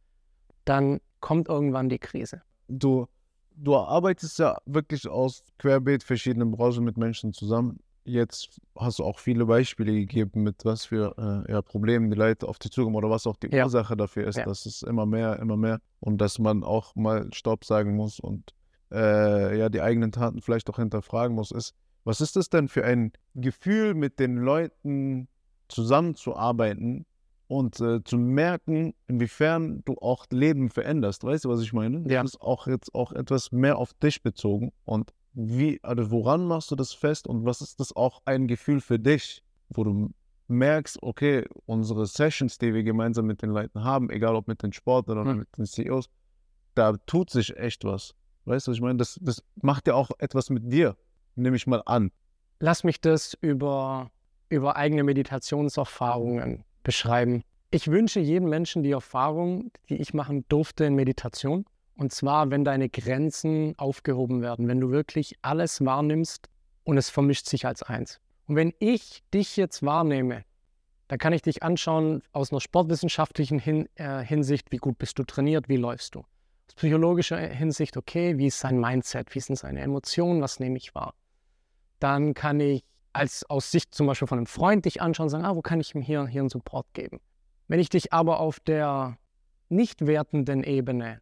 [0.64, 2.42] dann kommt irgendwann die Krise.
[2.68, 3.07] Du,
[3.55, 7.81] du arbeitest ja wirklich aus querbeet verschiedenen Branchen mit Menschen zusammen.
[8.05, 11.15] Jetzt hast du auch viele Beispiele gegeben, mit was für
[11.47, 13.65] äh, ja, Problemen die Leute auf dich zukommen oder was auch die Ja.
[13.65, 14.44] Ursache dafür ist, Ja.
[14.44, 18.55] dass es immer mehr, immer mehr und dass man auch mal Stopp sagen muss und
[18.90, 21.75] äh, ja die eigenen Taten vielleicht auch hinterfragen muss, ist,
[22.05, 25.29] was ist das denn für ein Gefühl, mit den Leuten
[25.69, 27.07] zusammenzuarbeiten
[27.46, 31.23] und äh, zu merken, inwiefern du auch Leben veränderst.
[31.23, 31.98] Weißt du, was ich meine?
[32.11, 32.23] Ja.
[32.23, 34.73] Das ist auch jetzt auch etwas mehr auf dich bezogen.
[34.85, 38.81] Und wie, also woran machst du das fest und was ist das auch ein Gefühl
[38.81, 40.11] für dich, wo du
[40.49, 44.73] merkst, okay, unsere Sessions, die wir gemeinsam mit den Leuten haben, egal ob mit den
[44.73, 45.39] Sportlern oder Hm.
[45.39, 46.09] mit den CEOs,
[46.75, 48.15] da tut sich echt was.
[48.45, 48.99] Weißt du, was ich meine?
[48.99, 50.97] Das, das macht ja auch etwas mit dir,
[51.37, 52.11] nehme ich mal an.
[52.61, 54.11] Lass mich das über,
[54.49, 57.43] über eigene Meditationserfahrungen beschreiben.
[57.71, 61.65] Ich wünsche jedem Menschen die Erfahrung, die ich machen durfte in Meditation.
[61.97, 66.49] Und zwar, wenn deine Grenzen aufgehoben werden, wenn du wirklich alles wahrnimmst
[66.85, 68.21] und es vermischt sich als eins.
[68.47, 70.45] Und wenn ich dich jetzt wahrnehme,
[71.09, 75.25] dann kann ich dich anschauen aus einer sportwissenschaftlichen Hin äh, Hinsicht, wie gut bist du
[75.25, 76.21] trainiert, wie läufst du.
[76.21, 80.95] Aus psychologischer Hinsicht, okay, wie ist sein Mindset, wie sind seine Emotionen, was nehme ich
[80.95, 81.15] wahr.
[81.99, 82.83] Dann kann ich
[83.13, 85.81] als aus Sicht zum Beispiel von einem Freund dich anschauen und sagen, ah, wo kann
[85.81, 87.21] ich ihm hier, hier einen Support geben.
[87.69, 89.19] Wenn ich dich aber auf der
[89.69, 91.21] nicht wertenden Ebene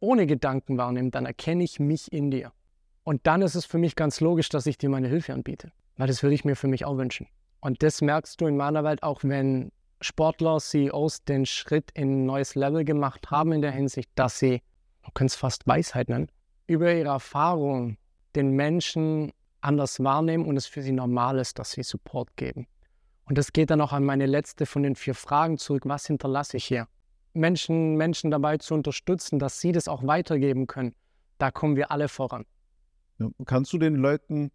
[0.00, 2.52] ohne Gedanken wahrnehme, dann erkenne ich mich in dir.
[3.04, 5.72] Und dann ist es für mich ganz logisch, dass ich dir meine Hilfe anbiete.
[5.96, 7.28] Weil das würde ich mir für mich auch wünschen.
[7.60, 9.70] Und das merkst du in meiner Welt auch, wenn
[10.00, 14.62] Sportler, CEOs den Schritt in ein neues Level gemacht haben in der Hinsicht, dass sie,
[15.02, 16.28] man könnte es fast Weisheit nennen,
[16.66, 17.98] über ihre Erfahrung
[18.34, 22.66] den Menschen anders wahrnehmen und es für sie normal ist, dass sie Support geben.
[23.24, 25.82] Und das geht dann auch an meine letzte von den vier Fragen zurück.
[25.86, 26.88] Was hinterlasse ich hier?
[27.32, 30.94] Menschen, Menschen dabei zu unterstützen, dass sie das auch weitergeben können.
[31.38, 32.44] Da kommen wir alle voran.
[33.18, 34.50] Ja, kannst du den Leuten,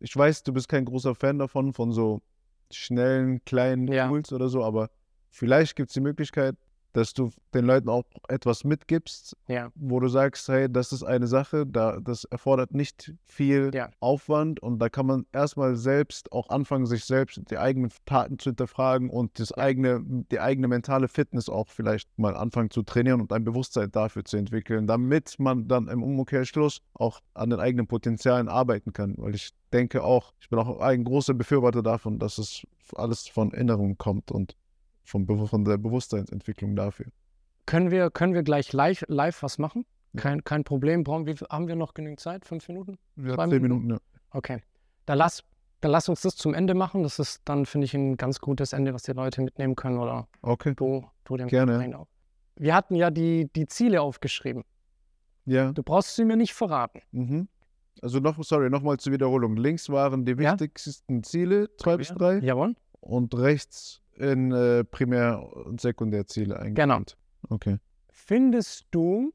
[0.00, 2.22] ich weiß, du bist kein großer Fan davon, von so
[2.70, 4.08] schnellen, kleinen Ja.
[4.08, 4.90] Tools oder so, aber
[5.30, 6.56] vielleicht gibt es die Möglichkeit,
[6.92, 9.70] dass du den Leuten auch etwas mitgibst, Ja.
[9.74, 13.90] wo du sagst, hey, das ist eine Sache, da, das erfordert nicht viel Ja.
[14.00, 18.50] Aufwand und da kann man erstmal selbst auch anfangen, sich selbst die eigenen Taten zu
[18.50, 23.32] hinterfragen und das eigene, die eigene mentale Fitness auch vielleicht mal anfangen zu trainieren und
[23.32, 28.48] ein Bewusstsein dafür zu entwickeln, damit man dann im Umkehrschluss auch an den eigenen Potenzialen
[28.48, 29.14] arbeiten kann.
[29.18, 32.62] Weil ich denke auch, ich bin auch ein großer Befürworter davon, dass es
[32.94, 34.56] alles von Inneren kommt und
[35.08, 37.06] vom, von der Bewusstseinsentwicklung dafür.
[37.66, 39.84] Können wir, können wir gleich live, live was machen?
[40.12, 40.20] Ja.
[40.22, 41.04] Kein, kein Problem.
[41.04, 42.44] Brauchen wir, haben wir noch genügend Zeit?
[42.44, 42.98] Fünf Minuten?
[43.16, 43.62] Ja, zehn Minuten?
[43.62, 43.98] Minuten, ja.
[44.30, 44.62] Okay.
[45.06, 45.42] Dann lass,
[45.80, 47.02] dann lass uns das zum Ende machen.
[47.02, 50.28] Das ist dann, finde ich, ein ganz gutes Ende, was die Leute mitnehmen können oder
[50.42, 50.74] Okay.
[50.76, 51.98] du, du dem Gerne.
[51.98, 52.06] Auch.
[52.56, 54.64] Wir hatten ja die, die Ziele aufgeschrieben.
[55.44, 55.72] Ja.
[55.72, 57.00] Du brauchst sie mir nicht verraten.
[57.12, 57.48] Mhm.
[58.02, 59.56] Also noch, sorry, nochmal zur Wiederholung.
[59.56, 60.52] Links waren die Ja.
[60.52, 62.74] wichtigsten Ziele, zwei bis drei, Jawohl.
[63.00, 66.96] und rechts in äh, Primär- und Sekundärziele Genau.
[66.96, 67.16] eingeteilt.
[67.48, 67.78] Okay.
[68.10, 69.32] Findest du,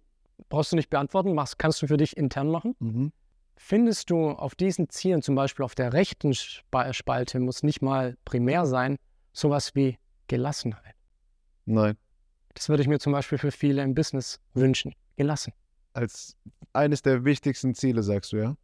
[0.50, 2.76] brauchst du nicht beantworten, machst, kannst du für dich intern machen.
[2.80, 3.12] Mhm.
[3.56, 8.18] Findest du auf diesen Zielen, zum Beispiel auf der rechten Spa- Spalte, muss nicht mal
[8.26, 8.98] primär sein,
[9.32, 10.96] sowas wie Gelassenheit?
[11.66, 11.96] Nein.
[12.56, 14.94] Das würde ich mir zum Beispiel für viele im Business wünschen.
[15.16, 15.54] Gelassen.
[15.94, 16.36] Als
[16.74, 18.58] eines der wichtigsten Ziele, sagst du, ja?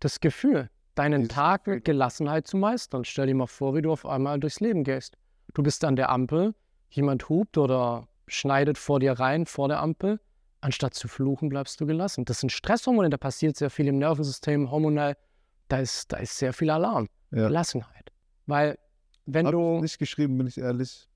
[0.00, 3.04] Das Gefühl, deinen Dieses Tag mit Gelassenheit zu meistern.
[3.04, 5.16] Stell dir mal vor, wie du auf einmal durchs Leben gehst.
[5.54, 6.54] Du bist an der Ampel,
[6.90, 10.20] jemand hupt oder schneidet vor dir rein, vor der Ampel.
[10.60, 12.24] Anstatt zu fluchen, bleibst du gelassen.
[12.24, 15.16] Das sind Stresshormone, da passiert sehr viel im Nervensystem, hormonell.
[15.68, 17.08] Da ist, da ist sehr viel Alarm.
[17.32, 17.48] Ja.
[17.48, 18.12] Gelassenheit.
[18.46, 18.78] Weil,
[19.26, 19.76] wenn Hab du.
[19.76, 21.08] ich nicht geschrieben, bin ich ehrlich.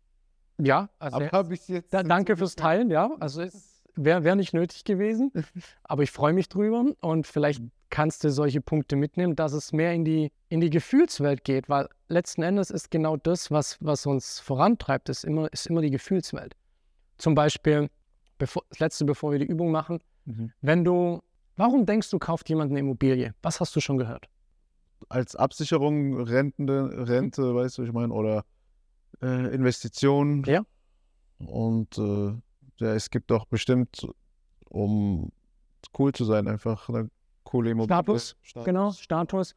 [0.59, 1.93] Ja, also Aber habe ich jetzt.
[1.93, 3.11] da, danke fürs Teilen, ja.
[3.21, 5.31] Also es wäre wär nicht nötig gewesen.
[5.85, 9.93] Aber ich freue mich drüber und vielleicht kannst du solche Punkte mitnehmen, dass es mehr
[9.93, 14.41] in die, in die Gefühlswelt geht, weil letzten Endes ist genau das, was, was uns
[14.41, 16.55] vorantreibt, ist immer, ist immer die Gefühlswelt.
[17.19, 17.89] Zum Beispiel,
[18.39, 20.53] bevor, das letzte, bevor wir die Übung machen, Mhm.
[20.61, 21.23] wenn du,
[21.57, 23.33] warum denkst du, kauft jemand eine Immobilie?
[23.43, 24.27] Was hast du schon gehört?
[25.09, 28.45] Als Absicherung, Rentende, Rente, weißt du, was ich meine, oder
[29.23, 30.43] äh, Investitionen.
[30.45, 30.63] Ja.
[31.39, 32.35] Und äh,
[32.79, 34.07] ja, es gibt doch bestimmt,
[34.69, 35.31] um
[35.97, 37.09] cool zu sein, einfach eine
[37.47, 37.97] coole Immobilie.
[37.97, 39.55] Status, Genau, Status.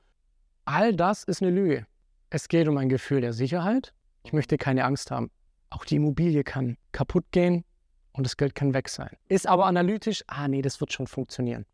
[0.65, 1.85] All das ist eine Lüge.
[2.29, 3.93] Es geht um ein Gefühl der Sicherheit.
[4.23, 5.31] Ich möchte keine Angst haben.
[5.71, 7.65] Auch die Immobilie kann kaputt gehen
[8.13, 9.09] und das Geld kann weg sein.
[9.27, 11.65] Ist aber analytisch, ah nee, das wird schon funktionieren.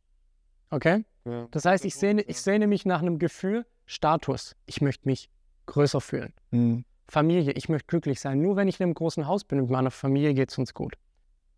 [0.69, 1.05] Okay?
[1.25, 1.47] Ja.
[1.51, 4.55] Das heißt, ich sehne, ich sehne mich nach einem Gefühl, Status.
[4.65, 5.29] Ich möchte mich
[5.65, 6.33] größer fühlen.
[6.51, 6.85] Mhm.
[7.07, 8.41] Familie, ich möchte glücklich sein.
[8.41, 10.73] Nur wenn ich in einem großen Haus bin und mit meiner Familie geht es uns
[10.73, 10.95] gut.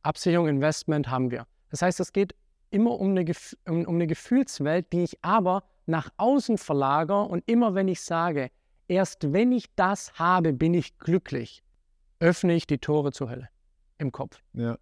[0.02, 1.46] Absicherung, Investment haben wir.
[1.70, 2.36] Das heißt, es geht
[2.70, 3.26] immer um eine,
[3.68, 8.50] um, um eine Gefühlswelt, die ich aber nach außen verlagere und immer wenn ich sage,
[8.88, 11.64] erst wenn ich das habe, bin ich glücklich,
[12.20, 13.50] öffne ich die Tore zur Hölle
[13.98, 14.42] im Kopf.
[14.54, 14.78] Ja.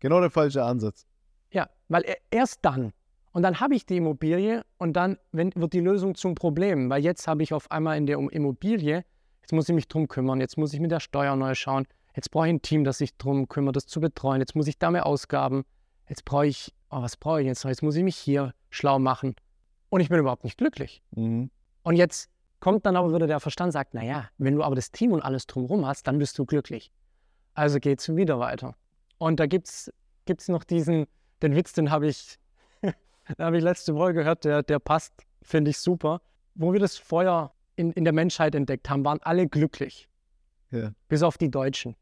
[0.00, 1.06] Genau der falsche Ansatz.
[1.50, 2.92] Ja, weil erst dann.
[3.32, 7.02] Und dann habe ich die Immobilie und dann wenn, wird die Lösung zum Problem, weil
[7.02, 9.04] jetzt habe ich auf einmal in der Immobilie,
[9.42, 12.30] jetzt muss ich mich drum kümmern, jetzt muss ich mit der Steuer neu schauen, jetzt
[12.30, 14.90] brauche ich ein Team, das sich drum kümmert, das zu betreuen, jetzt muss ich da
[14.90, 15.64] mehr Ausgaben,
[16.08, 18.98] jetzt brauche ich, oh, was brauche ich jetzt noch, jetzt muss ich mich hier schlau
[18.98, 19.36] machen
[19.90, 21.02] und ich bin überhaupt nicht glücklich.
[21.10, 21.50] Mhm.
[21.82, 25.12] Und jetzt kommt dann aber wieder der Verstand, sagt, naja, wenn du aber das Team
[25.12, 26.90] und alles drumherum hast, dann bist du glücklich.
[27.54, 28.74] Also geht es wieder weiter.
[29.18, 29.92] Und da gibt es
[30.48, 31.06] noch diesen,
[31.42, 32.38] den Witz, den habe ich,
[32.82, 32.94] den
[33.38, 36.22] habe ich letzte Woche gehört, der, der passt, finde ich super.
[36.54, 40.08] Wo wir das Feuer in, in der Menschheit entdeckt haben, waren alle glücklich.
[40.70, 40.92] Ja.
[41.08, 41.94] Bis auf die Deutschen.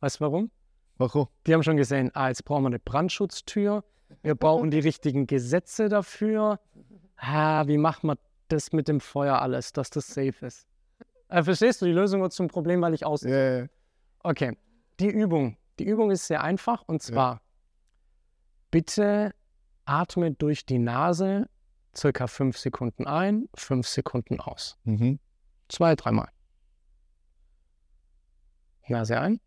[0.00, 0.50] Weißt du warum?
[0.98, 1.28] Warum?
[1.46, 3.84] Die haben schon gesehen, ah, jetzt brauchen wir eine Brandschutztür,
[4.22, 6.60] wir brauchen die richtigen Gesetze dafür.
[7.16, 10.66] Ah, wie machen wir das mit dem Feuer alles, dass das safe ist?
[11.28, 13.22] Äh, verstehst du, die Lösung wird zum Problem, weil ich aus.
[13.22, 13.66] Ja, ja, ja.
[14.22, 14.56] Okay,
[15.00, 15.56] die Übung.
[15.78, 17.40] Die Übung ist sehr einfach und zwar
[18.70, 19.34] bitte
[19.84, 21.48] atme durch die Nase
[21.96, 24.76] circa fünf Sekunden ein, fünf Sekunden aus.
[24.84, 25.18] Mhm.
[25.68, 26.28] Zwei, dreimal.
[28.88, 29.40] Nase ein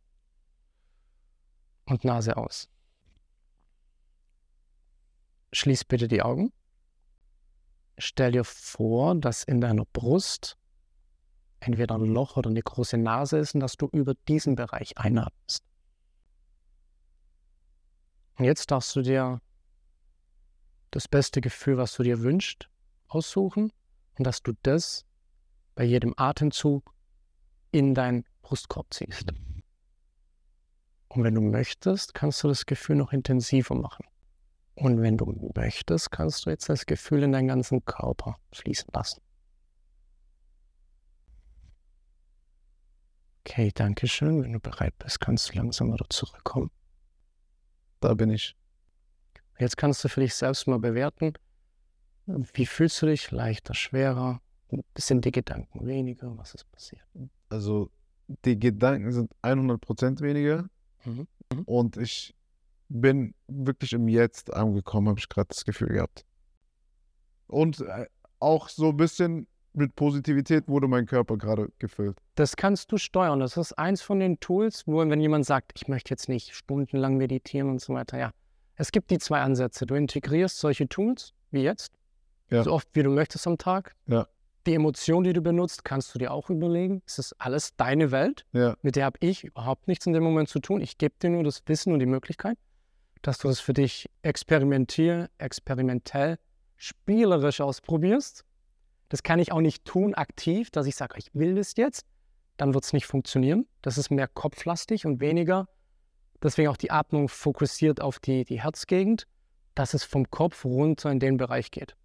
[1.85, 2.69] und Nase aus.
[5.55, 6.51] Schließ bitte die Augen.
[7.97, 10.57] Stell dir vor, dass in deiner Brust
[11.61, 15.63] entweder ein Loch oder eine große Nase ist und dass du über diesen Bereich einatmest.
[18.37, 19.39] Und jetzt darfst du dir
[20.91, 22.69] das beste Gefühl, was du dir wünschst,
[23.07, 23.71] aussuchen
[24.17, 25.05] und dass du das
[25.73, 26.93] bei jedem Atemzug
[27.71, 29.31] in deinen Brustkorb ziehst.
[31.07, 34.05] Und wenn du möchtest, kannst du das Gefühl noch intensiver machen.
[34.75, 39.21] Und wenn du möchtest, kannst du jetzt das Gefühl in deinen ganzen Körper fließen lassen.
[43.41, 44.43] Okay, danke schön.
[44.43, 46.71] Wenn du bereit bist, kannst du langsam wieder zurückkommen.
[48.01, 48.55] Da bin ich.
[49.59, 51.33] Jetzt kannst du für dich selbst mal bewerten,
[52.25, 53.31] wie fühlst du dich?
[53.31, 54.41] Leichter, schwerer?
[54.97, 56.35] Sind die Gedanken weniger?
[56.37, 57.03] Was ist passiert?
[57.49, 57.91] Also,
[58.43, 60.67] die Gedanken sind 100% weniger
[61.05, 61.27] Mhm.
[61.65, 62.33] und ich
[62.89, 66.25] bin wirklich im Jetzt angekommen, habe ich gerade das Gefühl gehabt.
[67.47, 68.07] Und äh,
[68.39, 72.17] auch so ein bisschen mit Positivität wurde mein Körper gerade gefüllt.
[72.35, 73.39] Das kannst du steuern.
[73.41, 77.17] Das ist eins von den Tools, wo, wenn jemand sagt, ich möchte jetzt nicht stundenlang
[77.17, 78.31] meditieren und so weiter, ja.
[78.77, 79.85] Es gibt die zwei Ansätze.
[79.85, 81.91] Du integrierst solche Tools, wie jetzt,
[82.49, 82.63] Ja.
[82.63, 83.95] so oft wie du möchtest am Tag.
[84.07, 84.27] Ja.
[84.65, 87.01] Die Emotion, die du benutzt, kannst du dir auch überlegen.
[87.05, 88.45] Es ist alles deine Welt.
[88.51, 90.81] Ja, Mit der habe ich überhaupt nichts in dem Moment zu tun.
[90.81, 92.57] Ich gebe dir nur das Wissen und die Möglichkeit,
[93.25, 96.37] dass du das für dich experimentier, experimentell,
[96.77, 98.45] spielerisch ausprobierst.
[99.09, 102.05] Das kann ich auch nicht tun aktiv, dass ich sage, ich will das jetzt.
[102.57, 103.65] Dann wird es nicht funktionieren.
[103.81, 105.67] Das ist mehr kopflastig und weniger.
[106.43, 109.25] Deswegen auch die Atmung fokussiert auf die, die Herzgegend,
[109.73, 111.95] dass es vom Kopf runter in den Bereich geht.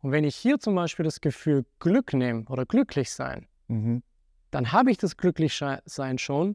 [0.00, 4.04] Und wenn ich hier zum Beispiel das Gefühl Glück nehme oder glücklich sein, mhm.
[4.52, 6.54] dann habe ich das Glücklichsein schon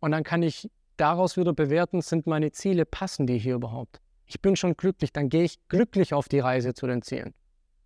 [0.00, 0.68] und dann kann ich
[1.00, 4.00] daraus wieder bewerten, sind meine Ziele, passen die hier überhaupt?
[4.26, 7.34] Ich bin schon glücklich, dann gehe ich glücklich auf die Reise zu den Zielen.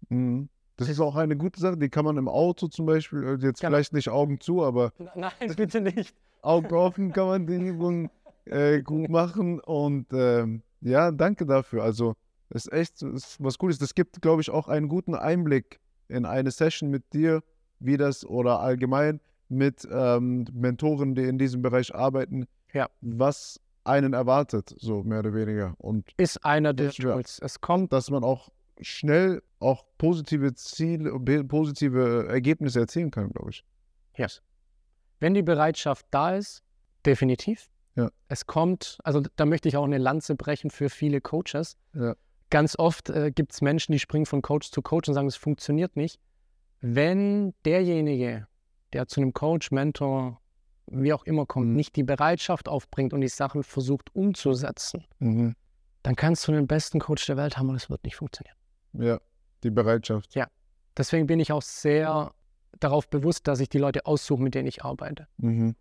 [0.09, 0.49] Mhm.
[0.77, 3.61] Das ist auch eine gute Sache, die kann man im Auto zum Beispiel, äh, jetzt
[3.61, 3.71] Genau.
[3.71, 6.15] vielleicht nicht Augen zu, aber Nein, bitte nicht.
[6.43, 8.11] Augen offen kann man die Übung
[8.45, 9.61] äh, gut machen.
[9.61, 11.85] Und ähm, ja, danke dafür.
[11.85, 12.15] Also,
[12.51, 13.79] es ist echt ist was Gutes.
[13.79, 17.43] Das gibt, glaube ich, auch einen guten Einblick in eine Session mit dir,
[17.79, 22.91] wie das oder allgemein mit ähm, Mentoren, die in diesem Bereich arbeiten, Ja.
[23.01, 25.75] was einen erwartet, so mehr oder weniger.
[25.79, 27.13] Und Ist einer der ja.
[27.13, 27.39] Tools.
[27.41, 28.51] Es kommt, dass man auch
[28.81, 33.65] schnell auch positive Ziele, positive Ergebnisse erzielen kann, glaube ich.
[34.17, 34.43] yes.
[35.21, 36.63] wenn die Bereitschaft da ist,
[37.07, 37.69] definitiv.
[37.95, 38.11] Ja.
[38.29, 41.77] Es kommt, also da möchte ich auch eine Lanze brechen für viele Coaches.
[41.95, 42.17] Ja.
[42.51, 45.37] Ganz oft äh, gibt es Menschen, die springen von Coach zu Coach und sagen, es
[45.37, 46.19] funktioniert nicht.
[46.81, 48.47] Wenn derjenige,
[48.93, 50.41] der zu einem Coach, Mentor,
[50.87, 51.77] wie auch immer kommt, Mhm.
[51.77, 55.55] nicht die Bereitschaft aufbringt und die Sachen versucht umzusetzen, Mhm.
[56.03, 58.57] dann kannst du den besten Coach der Welt haben und es wird nicht funktionieren.
[58.93, 59.21] Ja,
[59.63, 60.35] die Bereitschaft.
[60.97, 62.33] Deswegen bin ich auch sehr
[62.79, 65.27] darauf bewusst, dass ich die Leute aussuche, mit denen ich arbeite.
[65.39, 65.75] Mhm.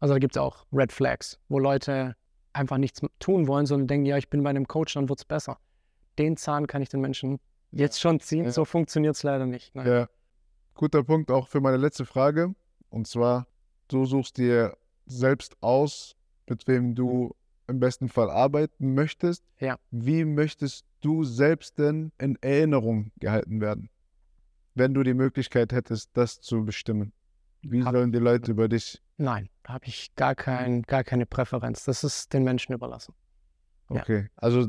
[0.00, 2.16] Also da gibt es auch Red Flags, wo Leute
[2.54, 5.24] einfach nichts tun wollen, sondern denken, ja, ich bin bei einem Coach, dann wird es
[5.26, 5.58] besser.
[6.18, 7.40] Den Zahn kann ich den Menschen
[7.72, 8.44] jetzt schon ziehen.
[8.44, 8.52] Ja.
[8.52, 9.74] So funktioniert es leider nicht.
[9.74, 9.86] Nein.
[9.86, 10.08] Ja,
[10.74, 12.54] guter Punkt auch für meine letzte Frage.
[12.88, 13.46] Und zwar,
[13.88, 14.76] du suchst dir
[15.06, 16.16] selbst aus,
[16.48, 17.34] mit wem du
[17.66, 19.44] im besten Fall arbeiten möchtest.
[19.58, 19.78] Ja.
[19.90, 23.90] Wie möchtest du selbst denn in Erinnerung gehalten werden,
[24.74, 27.12] wenn du die Möglichkeit hättest, das zu bestimmen?
[27.62, 29.00] Wie Hab- sollen die Leute über dich?
[29.16, 31.84] Nein, da habe ich gar, kein, gar keine Präferenz.
[31.84, 33.14] Das ist den Menschen überlassen.
[33.90, 34.00] Ja.
[34.02, 34.68] Okay, also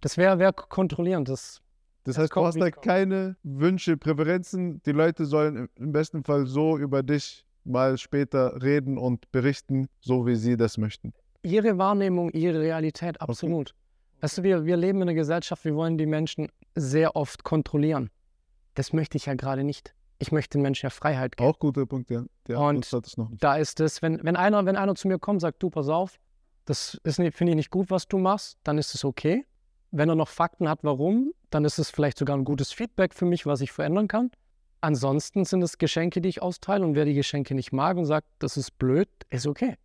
[0.00, 1.28] Das wäre wär kontrollierend.
[1.28, 1.62] Das,
[2.04, 4.82] das heißt, du hast da keine Wünsche, Präferenzen.
[4.82, 10.26] Die Leute sollen im besten Fall so über dich mal später reden und berichten, so
[10.26, 11.12] wie sie das möchten.
[11.42, 13.74] ihre Wahrnehmung, ihre Realität, absolut.
[14.20, 18.10] Weißt du, wir, wir leben in einer Gesellschaft, wir wollen die Menschen sehr oft kontrollieren.
[18.74, 19.94] Das möchte ich ja gerade nicht.
[20.18, 21.48] Ich möchte den Menschen ja Freiheit geben.
[21.50, 22.24] Auch guter Punkt, ja.
[22.48, 23.30] Der Und- Abschluss hat es noch.
[23.38, 26.18] Da ist es, wenn, wenn, einer, wenn einer zu mir kommt, sagt, du, pass auf,
[26.64, 29.44] das finde ich nicht gut, was du machst, dann ist es okay.
[29.92, 33.24] Wenn er noch Fakten hat, warum, dann ist es vielleicht sogar ein gutes Feedback für
[33.26, 34.30] mich, was ich verändern kann.
[34.80, 36.84] Ansonsten sind es Geschenke, die ich austeile.
[36.84, 39.76] Und wer die Geschenke nicht mag und sagt, das ist blöd, ist okay.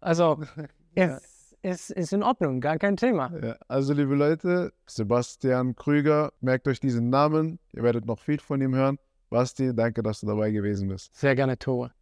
[0.00, 0.40] Also,
[0.94, 3.32] es ist, ist in Ordnung, gar kein Thema.
[3.42, 7.58] Ja, also, liebe Leute, Sebastian Krüger, merkt euch diesen Namen.
[7.72, 8.98] Ihr werdet noch viel von ihm hören.
[9.30, 11.14] Basti, danke, dass du dabei gewesen bist.
[11.14, 11.92] Sehr gerne, Tore.